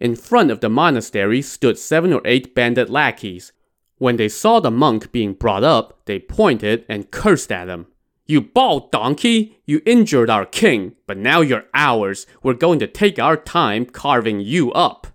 In 0.00 0.14
front 0.14 0.50
of 0.50 0.60
the 0.60 0.68
monastery 0.68 1.42
stood 1.42 1.78
seven 1.78 2.12
or 2.12 2.22
eight 2.24 2.54
bandit 2.54 2.88
lackeys. 2.88 3.52
When 3.98 4.16
they 4.16 4.28
saw 4.28 4.60
the 4.60 4.70
monk 4.70 5.10
being 5.10 5.32
brought 5.32 5.64
up, 5.64 6.04
they 6.04 6.20
pointed 6.20 6.84
and 6.88 7.10
cursed 7.10 7.50
at 7.50 7.68
him. 7.68 7.86
You 8.26 8.42
bald 8.42 8.92
donkey! 8.92 9.58
You 9.64 9.80
injured 9.86 10.30
our 10.30 10.44
king, 10.44 10.94
but 11.06 11.16
now 11.16 11.40
you're 11.40 11.64
ours. 11.74 12.26
We're 12.42 12.54
going 12.54 12.78
to 12.80 12.86
take 12.86 13.18
our 13.18 13.36
time 13.36 13.86
carving 13.86 14.40
you 14.40 14.70
up. 14.72 15.08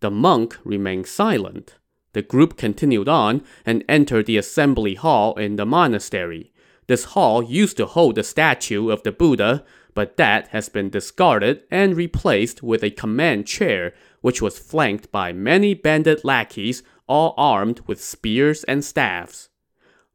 The 0.00 0.10
monk 0.10 0.58
remained 0.62 1.06
silent. 1.06 1.76
The 2.12 2.22
group 2.22 2.56
continued 2.56 3.08
on 3.08 3.42
and 3.64 3.84
entered 3.88 4.26
the 4.26 4.36
assembly 4.36 4.94
hall 4.94 5.34
in 5.34 5.56
the 5.56 5.66
monastery. 5.66 6.52
This 6.86 7.04
hall 7.04 7.42
used 7.42 7.76
to 7.78 7.86
hold 7.86 8.16
the 8.16 8.22
statue 8.22 8.90
of 8.90 9.02
the 9.02 9.12
Buddha, 9.12 9.64
but 9.94 10.16
that 10.16 10.48
has 10.48 10.68
been 10.68 10.90
discarded 10.90 11.62
and 11.70 11.96
replaced 11.96 12.62
with 12.62 12.82
a 12.82 12.90
command 12.90 13.46
chair, 13.46 13.92
which 14.20 14.40
was 14.40 14.58
flanked 14.58 15.10
by 15.10 15.32
many 15.32 15.74
bandit 15.74 16.24
lackeys, 16.24 16.82
all 17.06 17.34
armed 17.36 17.80
with 17.86 18.02
spears 18.02 18.64
and 18.64 18.84
staffs. 18.84 19.48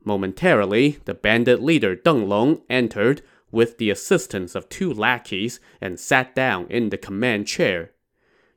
Momentarily, 0.03 0.99
the 1.05 1.13
bandit 1.13 1.61
leader 1.61 1.95
Deng 1.95 2.27
Long 2.27 2.61
entered 2.69 3.21
with 3.51 3.77
the 3.77 3.89
assistance 3.89 4.53
of 4.53 4.69
two 4.69 4.93
lackeys 4.93 5.59
and 5.81 5.99
sat 5.99 6.35
down 6.35 6.67
in 6.69 6.89
the 6.89 6.97
command 6.97 7.47
chair. 7.47 7.91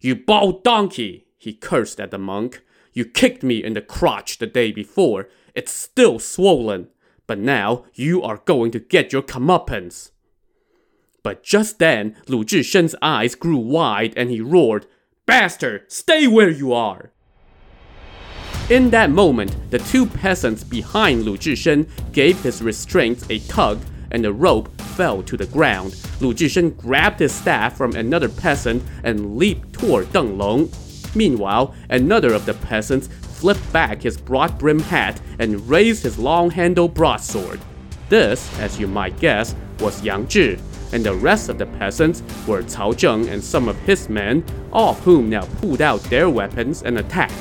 You 0.00 0.14
bald 0.14 0.62
donkey! 0.62 1.26
he 1.38 1.54
cursed 1.54 2.00
at 2.00 2.10
the 2.10 2.18
monk. 2.18 2.62
You 2.92 3.04
kicked 3.04 3.42
me 3.42 3.62
in 3.62 3.74
the 3.74 3.80
crotch 3.80 4.38
the 4.38 4.46
day 4.46 4.72
before. 4.72 5.28
It's 5.54 5.72
still 5.72 6.18
swollen. 6.18 6.88
But 7.26 7.38
now 7.38 7.84
you 7.94 8.22
are 8.22 8.42
going 8.44 8.70
to 8.72 8.80
get 8.80 9.12
your 9.12 9.22
comeuppance. 9.22 10.10
But 11.22 11.42
just 11.42 11.78
then, 11.78 12.16
Lu 12.26 12.44
Zhishen's 12.44 12.94
eyes 13.02 13.34
grew 13.34 13.58
wide 13.58 14.14
and 14.16 14.30
he 14.30 14.40
roared, 14.40 14.86
Bastard, 15.26 15.90
stay 15.92 16.26
where 16.26 16.48
you 16.48 16.72
are! 16.72 17.10
In 18.70 18.90
that 18.90 19.10
moment, 19.10 19.70
the 19.70 19.78
two 19.78 20.04
peasants 20.04 20.62
behind 20.62 21.24
Lu 21.24 21.36
Zhishen 21.38 21.88
gave 22.12 22.42
his 22.42 22.62
restraints 22.62 23.24
a 23.30 23.38
tug 23.40 23.80
and 24.10 24.24
the 24.24 24.32
rope 24.32 24.80
fell 24.80 25.22
to 25.22 25.36
the 25.36 25.46
ground. 25.46 25.96
Lu 26.20 26.34
Zhishen 26.34 26.76
grabbed 26.76 27.18
his 27.18 27.32
staff 27.32 27.76
from 27.76 27.92
another 27.94 28.28
peasant 28.28 28.82
and 29.04 29.36
leaped 29.36 29.72
toward 29.72 30.06
Deng 30.08 30.36
Long. 30.36 30.70
Meanwhile, 31.14 31.74
another 31.88 32.32
of 32.34 32.44
the 32.46 32.54
peasants 32.54 33.06
flipped 33.06 33.72
back 33.72 34.02
his 34.02 34.18
broad-brimmed 34.18 34.82
hat 34.82 35.20
and 35.38 35.68
raised 35.68 36.02
his 36.02 36.18
long-handled 36.18 36.92
broadsword. 36.92 37.60
This, 38.08 38.58
as 38.58 38.80
you 38.80 38.86
might 38.86 39.18
guess, 39.20 39.54
was 39.80 40.02
Yang 40.02 40.26
Zhi, 40.26 40.60
and 40.92 41.04
the 41.04 41.14
rest 41.14 41.48
of 41.48 41.58
the 41.58 41.66
peasants 41.66 42.22
were 42.46 42.62
Cao 42.62 42.94
Zheng 42.94 43.30
and 43.30 43.42
some 43.42 43.68
of 43.68 43.78
his 43.80 44.08
men, 44.08 44.44
all 44.72 44.90
of 44.90 45.00
whom 45.00 45.28
now 45.28 45.44
pulled 45.60 45.82
out 45.82 46.02
their 46.04 46.30
weapons 46.30 46.82
and 46.82 46.98
attacked. 46.98 47.34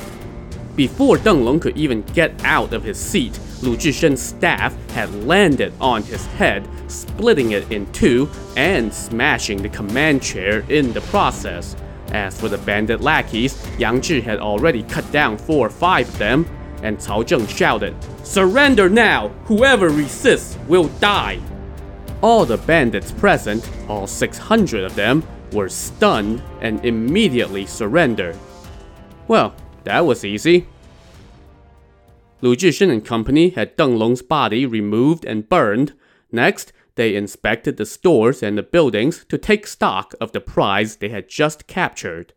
Before 0.76 1.16
Deng 1.16 1.44
Long 1.44 1.58
could 1.58 1.76
even 1.76 2.02
get 2.02 2.32
out 2.44 2.72
of 2.72 2.84
his 2.84 2.98
seat, 2.98 3.38
Lu 3.62 3.76
Zhishen's 3.76 4.22
staff 4.22 4.76
had 4.90 5.12
landed 5.24 5.72
on 5.80 6.02
his 6.02 6.24
head, 6.26 6.68
splitting 6.86 7.52
it 7.52 7.70
in 7.72 7.90
two 7.92 8.28
and 8.56 8.92
smashing 8.92 9.60
the 9.60 9.68
command 9.70 10.22
chair 10.22 10.64
in 10.68 10.92
the 10.92 11.00
process. 11.02 11.74
As 12.12 12.38
for 12.38 12.48
the 12.48 12.58
bandit 12.58 13.00
lackeys, 13.00 13.58
Yang 13.78 14.00
Zhi 14.02 14.22
had 14.22 14.38
already 14.38 14.82
cut 14.84 15.10
down 15.10 15.36
four 15.36 15.66
or 15.66 15.70
five 15.70 16.08
of 16.08 16.18
them, 16.18 16.46
and 16.82 16.98
Cao 16.98 17.24
Zheng 17.24 17.48
shouted, 17.48 17.94
Surrender 18.24 18.88
now! 18.88 19.28
Whoever 19.44 19.88
resists 19.88 20.58
will 20.68 20.88
die! 21.00 21.40
All 22.22 22.44
the 22.44 22.58
bandits 22.58 23.12
present, 23.12 23.68
all 23.88 24.06
600 24.06 24.84
of 24.84 24.94
them, 24.94 25.22
were 25.52 25.68
stunned 25.68 26.42
and 26.60 26.84
immediately 26.84 27.64
surrendered. 27.66 28.36
Well, 29.28 29.54
that 29.84 30.04
was 30.04 30.24
easy. 30.24 30.66
Lu 32.40 32.54
Zhishen 32.54 32.90
and 32.90 33.04
company 33.04 33.50
had 33.50 33.76
Deng 33.76 33.98
Long's 33.98 34.22
body 34.22 34.64
removed 34.66 35.24
and 35.24 35.48
burned. 35.48 35.92
Next, 36.30 36.72
they 36.94 37.14
inspected 37.14 37.76
the 37.76 37.86
stores 37.86 38.42
and 38.42 38.58
the 38.58 38.62
buildings 38.62 39.24
to 39.28 39.38
take 39.38 39.66
stock 39.66 40.14
of 40.20 40.32
the 40.32 40.40
prize 40.40 40.96
they 40.96 41.08
had 41.08 41.28
just 41.28 41.66
captured. 41.66 42.32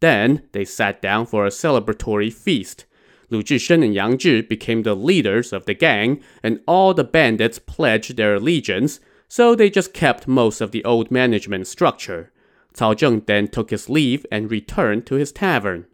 Then, 0.00 0.48
they 0.52 0.64
sat 0.64 1.00
down 1.00 1.26
for 1.26 1.46
a 1.46 1.50
celebratory 1.50 2.32
feast. 2.32 2.84
Lu 3.30 3.42
Zhishen 3.42 3.84
and 3.84 3.94
Yang 3.94 4.18
Zhi 4.18 4.48
became 4.48 4.82
the 4.82 4.94
leaders 4.94 5.52
of 5.52 5.66
the 5.66 5.74
gang, 5.74 6.22
and 6.42 6.60
all 6.66 6.94
the 6.94 7.04
bandits 7.04 7.58
pledged 7.58 8.16
their 8.16 8.34
allegiance, 8.34 9.00
so 9.28 9.54
they 9.54 9.70
just 9.70 9.94
kept 9.94 10.28
most 10.28 10.60
of 10.60 10.70
the 10.70 10.84
old 10.84 11.10
management 11.10 11.66
structure. 11.66 12.32
Cao 12.74 12.94
Zheng 12.94 13.26
then 13.26 13.48
took 13.48 13.70
his 13.70 13.88
leave 13.88 14.26
and 14.30 14.50
returned 14.50 15.06
to 15.06 15.14
his 15.14 15.32
tavern. 15.32 15.86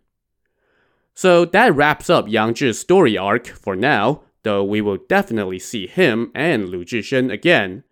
So 1.14 1.44
that 1.44 1.74
wraps 1.74 2.08
up 2.08 2.28
Yang 2.28 2.54
Zhi's 2.54 2.78
story 2.78 3.18
arc 3.18 3.46
for 3.46 3.76
now, 3.76 4.22
though 4.42 4.64
we 4.64 4.80
will 4.80 4.96
definitely 4.96 5.58
see 5.58 5.86
him 5.86 6.30
and 6.34 6.68
Lu 6.68 6.84
Zhishen 6.84 7.30
again. 7.30 7.84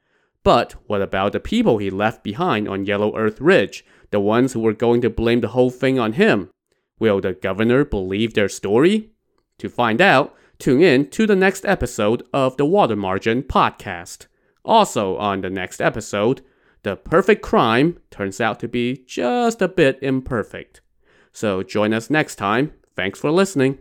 But 0.43 0.73
what 0.87 1.03
about 1.03 1.33
the 1.33 1.41
people 1.41 1.79
he 1.79 1.91
left 1.91 2.25
behind 2.25 2.69
on 2.69 2.87
Yellow 2.87 3.15
Earth 3.17 3.41
Ridge, 3.41 3.85
the 4.11 4.21
ones 4.21 4.53
who 4.53 4.61
were 4.61 4.73
going 4.73 5.03
to 5.03 5.11
blame 5.11 5.43
the 5.43 5.49
whole 5.49 5.71
thing 5.71 5.99
on 5.99 6.15
him? 6.15 6.49
Will 6.99 7.21
the 7.21 7.35
governor 7.35 7.85
believe 7.85 8.33
their 8.33 8.49
story? 8.49 9.11
To 9.59 9.69
find 9.69 10.01
out, 10.01 10.35
tune 10.59 10.83
in 10.83 11.11
to 11.11 11.27
the 11.27 11.37
next 11.37 11.65
episode 11.65 12.23
of 12.33 12.57
the 12.57 12.67
Water 12.67 12.97
Margin 12.97 13.43
podcast. 13.43 14.27
Also, 14.65 15.17
on 15.17 15.41
the 15.41 15.51
next 15.51 15.81
episode, 15.81 16.43
the 16.83 16.97
perfect 16.97 17.43
crime 17.43 17.99
turns 18.11 18.41
out 18.41 18.61
to 18.61 18.69
be 18.69 19.05
just 19.07 19.61
a 19.63 19.69
bit 19.69 19.99
imperfect. 20.03 20.81
So 21.33 21.63
join 21.63 21.93
us 21.93 22.11
next 22.11 22.37
time 22.37 22.73
Thanks 22.99 23.21
for 23.21 23.31
listening. 23.31 23.79